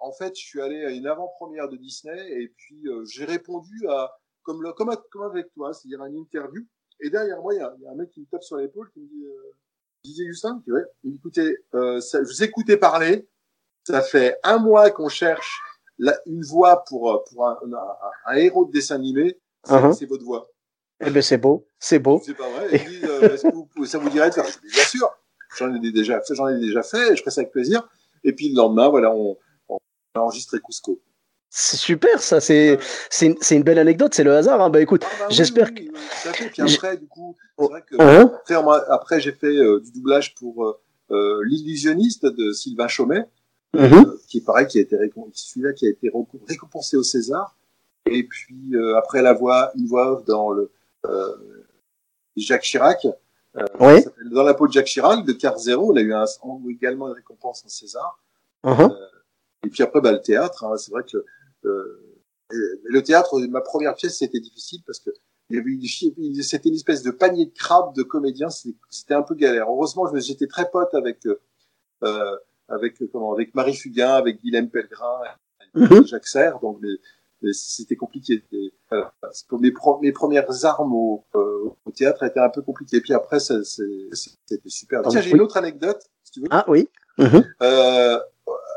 En 0.04 0.12
fait, 0.12 0.36
je 0.36 0.42
suis 0.42 0.62
allé 0.62 0.84
à 0.84 0.92
une 0.92 1.08
avant-première 1.08 1.70
de 1.70 1.78
Disney 1.78 2.42
et 2.42 2.54
puis 2.58 2.84
j'ai 3.06 3.26
répondu 3.26 3.88
à 3.88 4.12
comme, 4.44 4.62
le, 4.62 4.74
comme, 4.74 4.96
comme 5.10 5.24
avec 5.24 5.52
toi, 5.54 5.74
c'est-à-dire 5.74 6.04
une 6.06 6.18
interview. 6.18 6.62
Et 7.00 7.10
derrière 7.10 7.42
moi, 7.42 7.54
il 7.54 7.58
y, 7.58 7.62
a, 7.62 7.74
un 7.92 7.96
mec 7.96 8.12
qui 8.12 8.22
me 8.22 8.26
tape 8.26 8.44
sur 8.44 8.58
l'épaule 8.58 8.90
qui 8.92 9.00
me 9.00 9.08
dit, 9.08 9.26
euh, 9.26 9.56
Didier 10.04 10.28
Justin, 10.28 10.62
écoutez, 11.04 11.58
euh, 11.74 12.00
ça, 12.02 12.20
je 12.24 12.28
vous 12.28 12.44
écoutez 12.44 12.78
parler, 12.78 13.28
ça 13.86 14.02
fait 14.02 14.38
un 14.44 14.58
mois 14.58 14.92
qu'on 14.92 15.10
cherche 15.10 15.62
la, 15.98 16.18
une 16.26 16.44
voix 16.44 16.84
pour, 16.86 17.12
euh, 17.12 17.24
pour 17.30 17.48
un, 17.48 17.58
un, 18.26 18.36
héros 18.36 18.66
de 18.66 18.72
dessin 18.72 18.96
animé, 18.96 19.40
c'est 19.66 19.74
uh-huh. 19.74 20.08
votre 20.08 20.24
voix. 20.24 20.50
Eh 21.06 21.10
ben 21.10 21.22
c'est 21.22 21.38
beau, 21.38 21.66
c'est 21.80 22.00
beau. 22.00 22.22
C'est 22.24 22.34
pas 22.34 22.50
vrai. 22.50 22.70
Il 22.72 23.00
dit, 23.00 23.06
euh, 23.06 23.34
est-ce 23.34 23.44
que 23.44 23.54
vous, 23.54 23.86
ça 23.86 23.98
vous 23.98 24.10
dirait 24.10 24.30
de 24.30 24.36
faire 24.36 24.46
Bien 24.46 24.84
sûr, 24.84 25.10
j'en 25.58 25.74
ai 25.74 25.92
déjà 25.92 26.22
fait, 26.22 26.36
j'en 26.36 26.48
ai 26.48 26.60
déjà 26.60 26.84
fait, 26.84 27.16
je 27.16 27.22
ferai 27.22 27.32
ça 27.32 27.42
avec 27.42 27.52
plaisir. 27.52 27.88
Et 28.24 28.34
puis 28.34 28.50
le 28.50 28.56
lendemain, 28.56 28.88
voilà, 28.90 29.14
on 29.14 29.38
a 30.16 30.22
enregistré 30.22 30.60
Cusco. 30.60 31.00
C'est 31.56 31.78
super, 31.78 32.20
ça. 32.20 32.42
C'est 32.42 32.80
c'est 33.12 33.28
une, 33.28 33.36
une, 33.52 33.64
belle 33.64 33.78
anecdote. 33.78 34.16
C'est 34.16 34.24
le 34.24 34.36
hasard. 34.36 34.60
Hein. 34.60 34.72
Bah 34.72 34.82
écoute, 34.82 35.04
ah, 35.06 35.10
bah 35.20 35.26
j'espère 35.30 35.72
que. 35.72 35.82
Puis 35.82 36.62
après, 36.74 36.98
du 36.98 37.06
coup, 37.06 37.36
c'est 37.60 37.66
vrai 37.66 37.84
que 37.88 37.96
uh-huh. 37.96 38.32
après, 38.34 38.56
après 38.90 39.20
j'ai 39.20 39.34
fait 39.34 39.56
euh, 39.56 39.80
du 39.80 39.92
doublage 39.92 40.34
pour 40.34 40.66
euh, 40.66 40.80
euh, 41.12 41.44
l'illusionniste 41.46 42.26
de 42.26 42.52
Sylvain 42.54 42.88
Chaumet, 42.88 43.26
uh-huh. 43.76 44.26
qui 44.28 44.40
est 44.40 44.46
pareil, 44.46 44.66
qui 44.66 44.80
a 44.80 44.82
été 44.82 44.98
celui-là 45.34 45.74
qui 45.74 45.86
a 45.86 45.90
été 45.92 46.12
récompensé 46.48 46.98
au 46.98 47.04
César. 47.04 47.56
Et 48.08 48.24
puis 48.24 48.74
après 48.98 49.22
la 49.22 49.34
voix, 49.34 49.72
une 49.76 49.86
voix 49.86 50.24
dans 50.26 50.50
le 50.50 50.72
Jacques 52.36 52.64
Chirac. 52.64 53.06
oui. 53.80 54.04
Dans 54.32 54.44
la 54.44 54.56
peau 54.56 54.68
de 54.68 54.74
Jacques 54.74 54.88
Chirac 54.88 55.24
de 55.24 55.34
Car 55.34 55.60
Zéro, 55.60 55.96
il 55.96 56.00
a 56.00 56.02
eu 56.02 56.14
un, 56.16 56.26
également 56.68 57.10
une 57.10 57.14
récompense 57.14 57.64
au 57.64 57.70
César. 57.70 58.20
Uh-huh. 58.64 58.92
Puis 59.74 59.84
après, 59.84 60.02
bah, 60.02 60.12
le 60.12 60.22
théâtre, 60.22 60.64
hein, 60.64 60.78
c'est 60.78 60.92
vrai 60.92 61.04
que 61.04 61.26
euh, 61.66 62.14
le 62.50 63.04
théâtre, 63.04 63.40
ma 63.48 63.62
première 63.62 63.96
pièce, 63.96 64.18
c'était 64.18 64.40
difficile 64.40 64.82
parce 64.86 65.00
que 65.00 65.10
c'était 65.50 66.70
une 66.70 66.76
espèce 66.76 67.04
de 67.04 67.12
panier 67.12 67.48
de 67.48 67.54
crabes 67.54 67.94
de 67.96 68.04
comédiens. 68.04 68.50
C'était 68.50 69.14
un 69.14 69.22
peu 69.24 69.36
galère. 69.36 69.68
Heureusement, 69.70 70.06
j'étais 70.16 70.48
très 70.48 70.70
pote 70.70 70.94
avec 70.94 71.20
euh, 72.04 72.38
avec 72.70 72.96
comment 73.12 73.34
avec 73.34 73.54
Marie 73.56 73.76
Fugain, 73.76 74.14
avec 74.14 74.42
Guilhem 74.42 74.70
Pellegrin, 74.70 75.20
mhm. 75.76 76.06
Jacques 76.06 76.28
Serre. 76.28 76.60
Donc 76.60 76.80
c'était 77.52 77.96
compliqué. 77.96 78.44
Euh, 78.94 79.04
mes, 79.52 79.74
mes, 80.02 80.12
premières 80.12 80.66
armes 80.66 80.94
au, 80.94 81.26
euh, 81.36 81.70
au, 81.86 81.92
théâtre 81.92 82.24
étaient 82.24 82.40
un 82.40 82.50
peu 82.50 82.62
compliquées. 82.62 82.98
Et 82.98 83.02
puis 83.02 83.14
après, 83.14 83.40
c'était 83.40 84.60
super. 84.68 85.02
Tiens, 85.10 85.22
j'ai 85.22 85.32
une 85.32 85.42
autre 85.42 85.58
anecdote, 85.58 86.02
si 86.24 86.32
tu 86.32 86.40
veux. 86.42 86.48
Ah 86.52 86.66
oui. 86.68 86.88
Mhm. 87.18 87.44
Euh, 87.62 88.20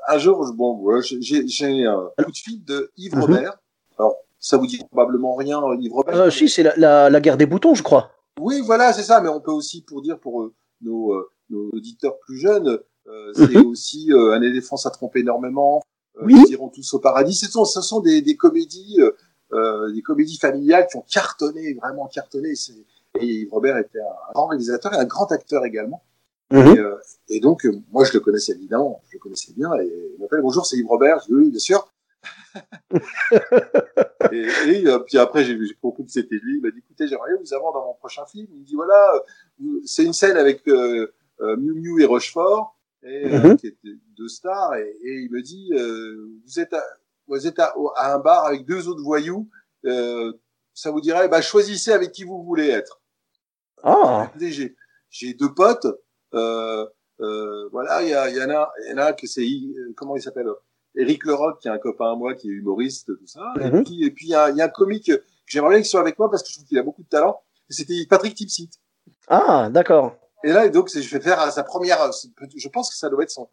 un 0.09 0.19
jour, 0.19 0.45
bon, 0.55 1.01
j'ai 1.01 1.87
un 1.87 2.25
coup 2.25 2.31
de 2.31 2.37
fil 2.37 2.65
de 2.65 2.91
Yves 2.97 3.15
mhm. 3.15 3.23
Robert. 3.23 3.59
Alors, 3.99 4.17
ça 4.39 4.57
vous 4.57 4.67
dit 4.67 4.81
probablement 4.91 5.35
rien, 5.35 5.61
Yves 5.81 5.93
Robert. 5.93 6.15
Euh, 6.17 6.31
si, 6.31 6.49
c'est 6.49 6.63
la, 6.63 6.75
la, 6.77 7.11
la, 7.11 7.21
guerre 7.21 7.37
des 7.37 7.47
boutons, 7.47 7.75
je 7.75 7.83
crois. 7.83 8.11
Oui, 8.41 8.61
voilà, 8.65 8.93
c'est 8.93 9.03
ça. 9.03 9.21
Mais 9.21 9.29
on 9.29 9.41
peut 9.41 9.51
aussi, 9.51 9.83
pour 9.83 10.03
dire 10.03 10.19
pour 10.19 10.43
euh, 10.43 10.55
nos, 10.83 11.15
euh, 11.15 11.31
nos, 11.51 11.71
auditeurs 11.73 12.19
plus 12.19 12.39
jeunes, 12.39 12.79
euh, 13.09 13.33
c'est 13.35 13.55
mhm. 13.55 13.67
aussi 13.67 14.11
un 14.13 14.43
éléphant 14.43 14.77
ça 14.77 14.91
trompe 14.91 15.17
énormément. 15.17 15.83
oui. 16.23 16.35
Ils 16.49 16.53
iront 16.53 16.69
tous 16.69 16.95
au 16.95 16.99
paradis. 16.99 17.35
Ce 17.35 17.51
sont, 17.51 17.65
ce 17.65 17.81
sont 17.81 18.01
des, 18.01 18.21
des 18.21 18.37
comédies, 18.37 18.99
des 19.53 20.03
comédies 20.03 20.39
familiales 20.39 20.87
qui 20.91 20.97
ont 20.97 21.05
cartonné, 21.09 21.75
vraiment 21.75 22.07
cartonné. 22.07 22.53
Et 23.21 23.27
Yves 23.27 23.53
Robert 23.53 23.79
était 23.79 24.01
un 24.01 24.33
grand 24.35 24.47
réalisateur 24.49 24.93
et 24.93 24.97
un 24.97 25.05
grand 25.05 25.31
acteur 25.33 25.65
également. 25.65 26.03
Mhm. 26.51 26.77
Et, 26.77 26.81
et, 27.29 27.41
donc, 27.41 27.65
euh, 27.67 27.73
moi, 27.91 28.05
je 28.05 28.13
le 28.13 28.21
connaissais 28.21 28.53
évidemment, 28.53 29.03
je 29.09 29.17
le 29.17 29.19
connaissais 29.19 29.53
bien. 29.53 29.75
Et 29.81 30.13
il 30.15 30.21
m'appelle 30.21 30.43
bonjour, 30.43 30.67
c'est 30.67 30.77
Yves 30.77 30.87
Robert. 30.87 31.21
Je 31.21 31.27
dis 31.27 31.35
oui, 31.35 31.51
bien 31.51 31.59
sûr. 31.59 31.93
et, 34.33 34.47
et 34.67 34.87
euh, 34.87 34.99
puis 35.01 35.19
après, 35.19 35.45
j'ai 35.45 35.59
compris 35.81 36.05
que 36.05 36.11
c'était 36.11 36.37
lui. 36.37 36.57
Il 36.59 36.63
m'a 36.63 36.71
dit 36.71 36.79
écoutez, 36.79 37.07
j'aimerais 37.07 37.31
vous 37.41 37.55
avoir 37.55 37.73
dans 37.73 37.87
mon 37.87 37.95
prochain 37.95 38.25
film. 38.27 38.47
Il 38.53 38.61
me 38.61 38.65
dit 38.65 38.75
voilà, 38.75 39.13
c'est 39.85 40.05
une 40.05 40.13
scène 40.13 40.37
avec 40.37 40.67
euh, 40.69 41.13
Miu 41.41 41.75
Miu 41.75 42.03
et 42.03 42.07
Rochefort, 42.07 42.77
et, 43.03 43.29
mhm. 43.29 43.57
qui 43.57 43.69
étaient 43.69 43.99
deux 44.17 44.29
stars. 44.29 44.75
Et, 44.77 44.97
et 45.03 45.21
il 45.21 45.31
me 45.31 45.43
dit 45.43 45.71
vous 46.45 46.61
êtes, 46.61 46.73
à, 46.73 46.83
vous 47.29 47.47
êtes 47.47 47.59
à, 47.59 47.75
à, 47.97 48.15
un 48.15 48.19
bar 48.19 48.47
avec 48.47 48.65
deux 48.65 48.89
autres 48.89 49.03
voyous. 49.03 49.49
ça 49.85 50.91
vous 50.91 51.01
dirait 51.01 51.29
bah, 51.29 51.43
choisissez 51.43 51.93
avec 51.93 52.13
qui 52.13 52.25
vous 52.25 52.43
voulez 52.43 52.69
être. 52.69 53.01
Ah. 53.83 54.31
J'ai 55.11 55.35
deux 55.35 55.53
potes 55.55 55.87
euh, 56.35 56.87
euh, 57.21 57.69
voilà, 57.73 58.03
il 58.03 58.11
y, 58.11 58.15
a, 58.15 58.29
y, 58.31 58.43
en 58.43 58.51
a, 58.51 58.71
y 58.89 58.93
en 58.93 58.99
a 58.99 59.13
que 59.13 59.27
c'est 59.27 59.43
euh, 59.43 59.93
comment 59.97 60.17
il 60.17 60.23
s'appelle 60.23 60.49
Eric 60.95 61.25
Leroc, 61.25 61.61
qui 61.61 61.69
est 61.69 61.71
un 61.71 61.79
copain 61.79 62.13
à 62.13 62.15
moi, 62.15 62.35
qui 62.35 62.49
est 62.49 62.53
humoriste, 62.53 63.07
tout 63.07 63.27
ça. 63.27 63.53
Et 63.61 63.71
mhm. 63.71 63.85
puis, 63.85 64.05
et 64.05 64.11
puis 64.11 64.27
il 64.27 64.31
y 64.31 64.35
a, 64.35 64.51
y 64.51 64.61
a 64.61 64.65
un 64.65 64.69
comique 64.69 65.07
que 65.07 65.23
j'aimerais 65.47 65.71
bien 65.71 65.79
qu'il 65.79 65.89
soit 65.89 66.01
avec 66.01 66.19
moi 66.19 66.31
parce 66.31 66.43
que 66.43 66.49
je 66.51 66.55
trouve 66.55 66.67
qu'il 66.67 66.79
a 66.79 66.83
beaucoup 66.83 67.03
de 67.03 67.09
talent. 67.09 67.43
C'était 67.69 68.07
Patrick 68.09 68.35
Tipsit. 68.35 68.71
Ah, 69.29 69.69
d'accord. 69.71 70.17
Et 70.45 70.53
là, 70.53 70.69
donc, 70.69 70.91
je 70.95 71.17
vais 71.17 71.21
faire 71.21 71.51
sa 71.51 71.63
première. 71.65 71.99
Je 72.57 72.69
pense 72.69 72.91
que 72.91 72.97
ça 72.97 73.09
doit 73.09 73.23
être 73.23 73.31
son, 73.31 73.49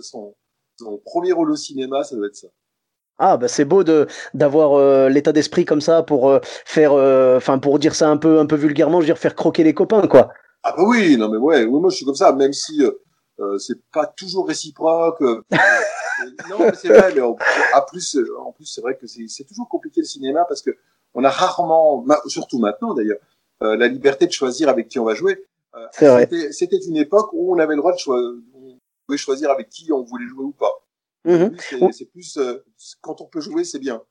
son, 0.00 0.34
son 0.78 0.98
premier 1.04 1.32
rôle 1.32 1.50
au 1.50 1.56
cinéma, 1.56 2.02
ça 2.02 2.16
doit 2.16 2.26
être 2.26 2.36
ça. 2.36 2.48
Ah 3.18 3.38
bah 3.38 3.48
c'est 3.48 3.64
beau 3.64 3.82
de 3.82 4.06
d'avoir 4.34 4.74
euh, 4.74 5.08
l'état 5.08 5.32
d'esprit 5.32 5.64
comme 5.64 5.80
ça 5.80 6.02
pour 6.02 6.28
euh, 6.28 6.38
faire 6.66 6.92
enfin 6.92 7.58
pour 7.58 7.78
dire 7.78 7.94
ça 7.94 8.10
un 8.10 8.18
peu 8.18 8.40
un 8.40 8.44
peu 8.44 8.56
vulgairement 8.56 9.00
je 9.00 9.06
veux 9.06 9.14
dire 9.14 9.16
faire 9.16 9.34
croquer 9.34 9.64
les 9.64 9.72
copains 9.72 10.06
quoi. 10.06 10.34
Ah 10.68 10.74
bah 10.76 10.82
oui, 10.84 11.16
non 11.16 11.28
mais 11.28 11.36
ouais, 11.36 11.64
moi 11.64 11.90
je 11.90 11.94
suis 11.94 12.04
comme 12.04 12.16
ça, 12.16 12.32
même 12.32 12.52
si 12.52 12.82
euh, 12.82 12.90
euh 13.38 13.56
c'est 13.56 13.80
pas 13.92 14.04
toujours 14.04 14.48
réciproque. 14.48 15.22
Euh, 15.22 15.40
non, 16.50 16.58
mais 16.58 16.74
c'est 16.74 16.88
vrai, 16.88 17.14
mais 17.14 17.20
en, 17.20 17.36
plus, 17.88 18.16
euh, 18.16 18.36
en 18.40 18.50
plus 18.50 18.64
c'est 18.64 18.80
vrai 18.80 18.96
que 18.96 19.06
c'est 19.06 19.44
toujours 19.44 19.68
compliqué 19.68 20.00
le 20.00 20.06
cinéma 20.06 20.44
parce 20.44 20.62
que 20.62 20.70
on 21.14 21.22
a 21.22 21.30
rarement, 21.30 22.04
surtout 22.26 22.58
maintenant 22.58 22.94
d'ailleurs, 22.94 23.20
la 23.60 23.86
liberté 23.86 24.26
de 24.26 24.32
choisir 24.32 24.68
avec 24.68 24.88
qui 24.88 24.98
on 24.98 25.04
va 25.04 25.14
jouer. 25.14 25.46
C'était 26.50 26.78
une 26.78 26.96
époque 26.96 27.30
où 27.32 27.54
on 27.54 27.60
avait 27.60 27.76
le 27.76 27.80
droit 27.80 27.92
de 27.92 27.98
choisir, 27.98 28.40
on 28.52 28.76
pouvait 29.06 29.18
choisir 29.18 29.52
avec 29.52 29.68
qui 29.68 29.92
on 29.92 30.02
voulait 30.02 30.26
jouer 30.26 30.46
ou 30.46 30.52
pas. 30.52 30.72
Mmh 31.26 31.56
c'est 31.92 32.06
plus 32.06 32.38
quand 33.00 33.20
on 33.20 33.26
peut 33.26 33.40
jouer, 33.40 33.62
c'est 33.62 33.78
bien. 33.78 34.02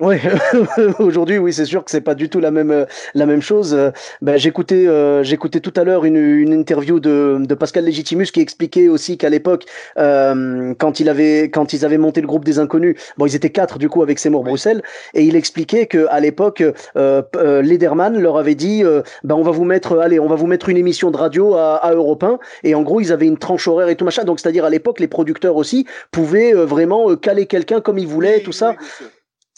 Oui, 0.00 0.16
aujourd'hui, 0.98 1.36
oui, 1.36 1.52
c'est 1.52 1.66
sûr 1.66 1.84
que 1.84 1.90
c'est 1.90 2.00
pas 2.00 2.14
du 2.14 2.30
tout 2.30 2.40
la 2.40 2.50
même 2.50 2.70
euh, 2.70 2.86
la 3.14 3.26
même 3.26 3.42
chose. 3.42 3.76
Ben, 4.22 4.38
j'écoutais 4.38 4.86
euh, 4.86 5.22
j'écoutais 5.22 5.60
tout 5.60 5.74
à 5.76 5.84
l'heure 5.84 6.06
une, 6.06 6.16
une 6.16 6.54
interview 6.54 7.00
de, 7.00 7.36
de 7.40 7.54
Pascal 7.54 7.84
Légitimus 7.84 8.24
qui 8.32 8.40
expliquait 8.40 8.88
aussi 8.88 9.18
qu'à 9.18 9.28
l'époque, 9.28 9.66
euh, 9.98 10.72
quand 10.78 11.00
il 11.00 11.10
avait 11.10 11.50
quand 11.50 11.74
ils 11.74 11.84
avaient 11.84 11.98
monté 11.98 12.22
le 12.22 12.26
groupe 12.26 12.46
des 12.46 12.58
Inconnus, 12.58 12.96
bon, 13.18 13.26
ils 13.26 13.36
étaient 13.36 13.50
quatre 13.50 13.78
du 13.78 13.90
coup 13.90 14.02
avec 14.02 14.18
Seymour 14.18 14.42
Bruxelles, 14.42 14.82
et 15.12 15.22
il 15.22 15.36
expliquait 15.36 15.84
que 15.84 16.06
à 16.08 16.20
l'époque, 16.20 16.64
euh, 16.96 17.22
Lederman 17.60 18.18
leur 18.18 18.38
avait 18.38 18.54
dit, 18.54 18.82
ben 19.22 19.34
on 19.34 19.42
va 19.42 19.50
vous 19.50 19.64
mettre, 19.64 19.98
allez, 19.98 20.18
on 20.18 20.28
va 20.28 20.34
vous 20.34 20.46
mettre 20.46 20.70
une 20.70 20.78
émission 20.78 21.10
de 21.10 21.18
radio 21.18 21.56
à, 21.56 21.74
à 21.76 21.92
Europe 21.92 22.24
1, 22.24 22.38
et 22.64 22.74
en 22.74 22.80
gros 22.80 23.02
ils 23.02 23.12
avaient 23.12 23.26
une 23.26 23.38
tranche 23.38 23.68
horaire 23.68 23.90
et 23.90 23.96
tout 23.96 24.06
machin. 24.06 24.24
Donc 24.24 24.40
c'est-à-dire 24.40 24.64
à 24.64 24.70
l'époque, 24.70 24.98
les 24.98 25.08
producteurs 25.08 25.56
aussi 25.56 25.84
pouvaient 26.10 26.54
vraiment 26.54 27.14
caler 27.16 27.44
quelqu'un 27.44 27.82
comme 27.82 27.98
ils 27.98 28.08
voulaient, 28.08 28.40
tout 28.40 28.52
ça. 28.52 28.76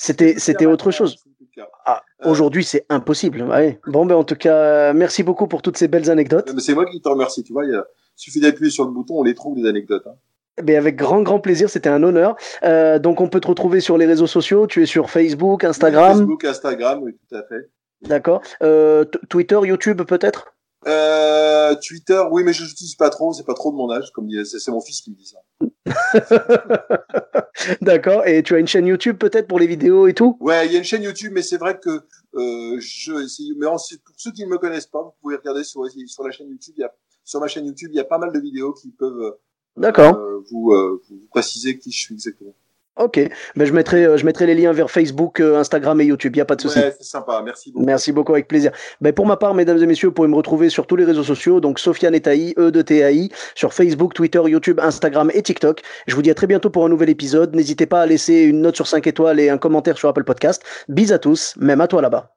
C'était, 0.02 0.34
c'était 0.36 0.66
autre 0.66 0.90
chose. 0.90 1.16
Ah, 1.84 2.02
euh, 2.24 2.28
aujourd'hui, 2.28 2.64
c'est 2.64 2.84
impossible. 2.88 3.42
Ouais. 3.42 3.78
Bon, 3.86 4.04
ben, 4.04 4.16
en 4.16 4.24
tout 4.24 4.34
cas, 4.34 4.92
merci 4.92 5.22
beaucoup 5.22 5.46
pour 5.46 5.62
toutes 5.62 5.76
ces 5.76 5.86
belles 5.86 6.10
anecdotes. 6.10 6.50
c'est 6.58 6.74
moi 6.74 6.86
qui 6.86 7.00
te 7.00 7.08
remercie. 7.08 7.44
Tu 7.44 7.52
vois, 7.52 7.64
il 7.64 7.80
suffit 8.16 8.40
d'appuyer 8.40 8.72
sur 8.72 8.84
le 8.84 8.90
bouton, 8.90 9.20
on 9.20 9.22
les 9.22 9.36
trouve, 9.36 9.56
les 9.56 9.68
anecdotes. 9.68 10.02
Hein. 10.08 10.16
Ben 10.60 10.76
avec 10.76 10.96
grand 10.96 11.22
grand 11.22 11.38
plaisir, 11.38 11.70
c'était 11.70 11.88
un 11.88 12.02
honneur. 12.02 12.34
Euh, 12.64 12.98
donc 12.98 13.20
on 13.20 13.28
peut 13.28 13.40
te 13.40 13.46
retrouver 13.46 13.80
sur 13.80 13.96
les 13.96 14.06
réseaux 14.06 14.26
sociaux. 14.26 14.66
Tu 14.66 14.82
es 14.82 14.86
sur 14.86 15.08
Facebook, 15.08 15.62
Instagram. 15.62 16.18
Facebook, 16.18 16.44
Instagram, 16.44 17.00
oui, 17.04 17.16
tout 17.28 17.36
à 17.36 17.44
fait. 17.44 17.70
D'accord. 18.02 18.42
Euh, 18.62 19.04
Twitter, 19.30 19.58
YouTube, 19.62 20.02
peut-être? 20.02 20.52
Euh, 20.88 21.76
Twitter, 21.86 22.20
oui, 22.32 22.42
mais 22.42 22.52
je 22.52 22.64
n'utilise 22.64 22.96
pas 22.96 23.08
trop. 23.08 23.32
C'est 23.32 23.46
pas 23.46 23.54
trop 23.54 23.70
de 23.70 23.76
mon 23.76 23.90
âge, 23.92 24.10
comme 24.12 24.28
c'est 24.44 24.70
mon 24.72 24.80
fils 24.80 25.00
qui 25.00 25.12
me 25.12 25.16
dit 25.16 25.26
ça. 25.26 25.38
D'accord. 27.80 28.26
Et 28.26 28.42
tu 28.42 28.54
as 28.54 28.58
une 28.58 28.66
chaîne 28.66 28.86
YouTube 28.86 29.18
peut-être 29.18 29.48
pour 29.48 29.58
les 29.58 29.66
vidéos 29.66 30.06
et 30.06 30.14
tout? 30.14 30.36
Ouais, 30.40 30.66
il 30.66 30.72
y 30.72 30.76
a 30.76 30.78
une 30.78 30.84
chaîne 30.84 31.02
YouTube, 31.02 31.32
mais 31.34 31.42
c'est 31.42 31.58
vrai 31.58 31.78
que 31.78 31.90
euh, 32.34 32.78
je, 32.80 33.12
mais 33.58 33.66
pour 33.66 34.14
ceux 34.16 34.32
qui 34.32 34.44
ne 34.44 34.50
me 34.50 34.58
connaissent 34.58 34.86
pas, 34.86 35.02
vous 35.02 35.14
pouvez 35.20 35.36
regarder 35.36 35.64
sur, 35.64 35.82
sur 36.06 36.24
la 36.24 36.30
chaîne 36.30 36.48
YouTube. 36.48 36.74
Il 36.76 36.80
y 36.80 36.84
a, 36.84 36.92
sur 37.24 37.40
ma 37.40 37.48
chaîne 37.48 37.66
YouTube, 37.66 37.90
il 37.92 37.96
y 37.96 38.00
a 38.00 38.04
pas 38.04 38.18
mal 38.18 38.32
de 38.32 38.40
vidéos 38.40 38.72
qui 38.72 38.90
peuvent 38.90 39.36
D'accord. 39.76 40.16
Euh, 40.16 40.44
vous, 40.50 40.72
euh, 40.72 41.00
vous 41.08 41.26
préciser 41.30 41.78
qui 41.78 41.90
je 41.90 41.98
suis 41.98 42.14
exactement. 42.14 42.54
Ok, 42.96 43.18
ben, 43.56 43.64
je, 43.64 43.72
mettrai, 43.72 44.04
euh, 44.04 44.18
je 44.18 44.26
mettrai 44.26 44.44
les 44.44 44.54
liens 44.54 44.72
vers 44.72 44.90
Facebook, 44.90 45.40
euh, 45.40 45.56
Instagram 45.58 45.98
et 46.02 46.04
YouTube, 46.04 46.36
il 46.36 46.38
n'y 46.38 46.42
a 46.42 46.44
pas 46.44 46.56
de 46.56 46.60
souci. 46.60 46.78
Ouais, 46.78 46.94
c'est 46.94 47.04
sympa, 47.04 47.40
merci 47.42 47.72
beaucoup. 47.72 47.86
Merci 47.86 48.12
beaucoup, 48.12 48.32
avec 48.32 48.48
plaisir. 48.48 48.70
Ben, 49.00 49.14
pour 49.14 49.24
ma 49.24 49.38
part, 49.38 49.54
mesdames 49.54 49.82
et 49.82 49.86
messieurs, 49.86 50.08
vous 50.08 50.14
pouvez 50.14 50.28
me 50.28 50.36
retrouver 50.36 50.68
sur 50.68 50.86
tous 50.86 50.96
les 50.96 51.06
réseaux 51.06 51.24
sociaux, 51.24 51.60
donc 51.60 51.78
Sofiane 51.78 52.14
Etaï, 52.14 52.52
E 52.58 52.70
de 52.70 52.82
TAI, 52.82 53.30
sur 53.54 53.72
Facebook, 53.72 54.12
Twitter, 54.12 54.42
YouTube, 54.44 54.78
Instagram 54.78 55.30
et 55.32 55.42
TikTok. 55.42 55.80
Je 56.06 56.14
vous 56.14 56.20
dis 56.20 56.30
à 56.30 56.34
très 56.34 56.46
bientôt 56.46 56.68
pour 56.68 56.84
un 56.84 56.90
nouvel 56.90 57.08
épisode. 57.08 57.54
N'hésitez 57.54 57.86
pas 57.86 58.02
à 58.02 58.06
laisser 58.06 58.42
une 58.42 58.60
note 58.60 58.76
sur 58.76 58.86
5 58.86 59.06
étoiles 59.06 59.40
et 59.40 59.48
un 59.48 59.56
commentaire 59.56 59.96
sur 59.96 60.10
Apple 60.10 60.24
Podcast. 60.24 60.62
Bis 60.88 61.12
à 61.12 61.18
tous, 61.18 61.54
même 61.56 61.80
à 61.80 61.88
toi 61.88 62.02
là-bas. 62.02 62.34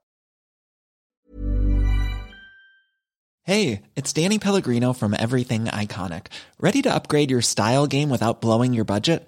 Hey, 3.43 3.81
it's 3.95 4.13
Danny 4.13 4.39
Pellegrino 4.39 4.93
from 4.93 5.13
Everything 5.13 5.65
Iconic. 5.65 6.27
Ready 6.61 6.81
to 6.81 6.89
upgrade 6.89 7.29
your 7.29 7.41
style 7.41 7.87
game 7.87 8.09
without 8.09 8.39
blowing 8.39 8.73
your 8.73 8.85
budget? 8.85 9.27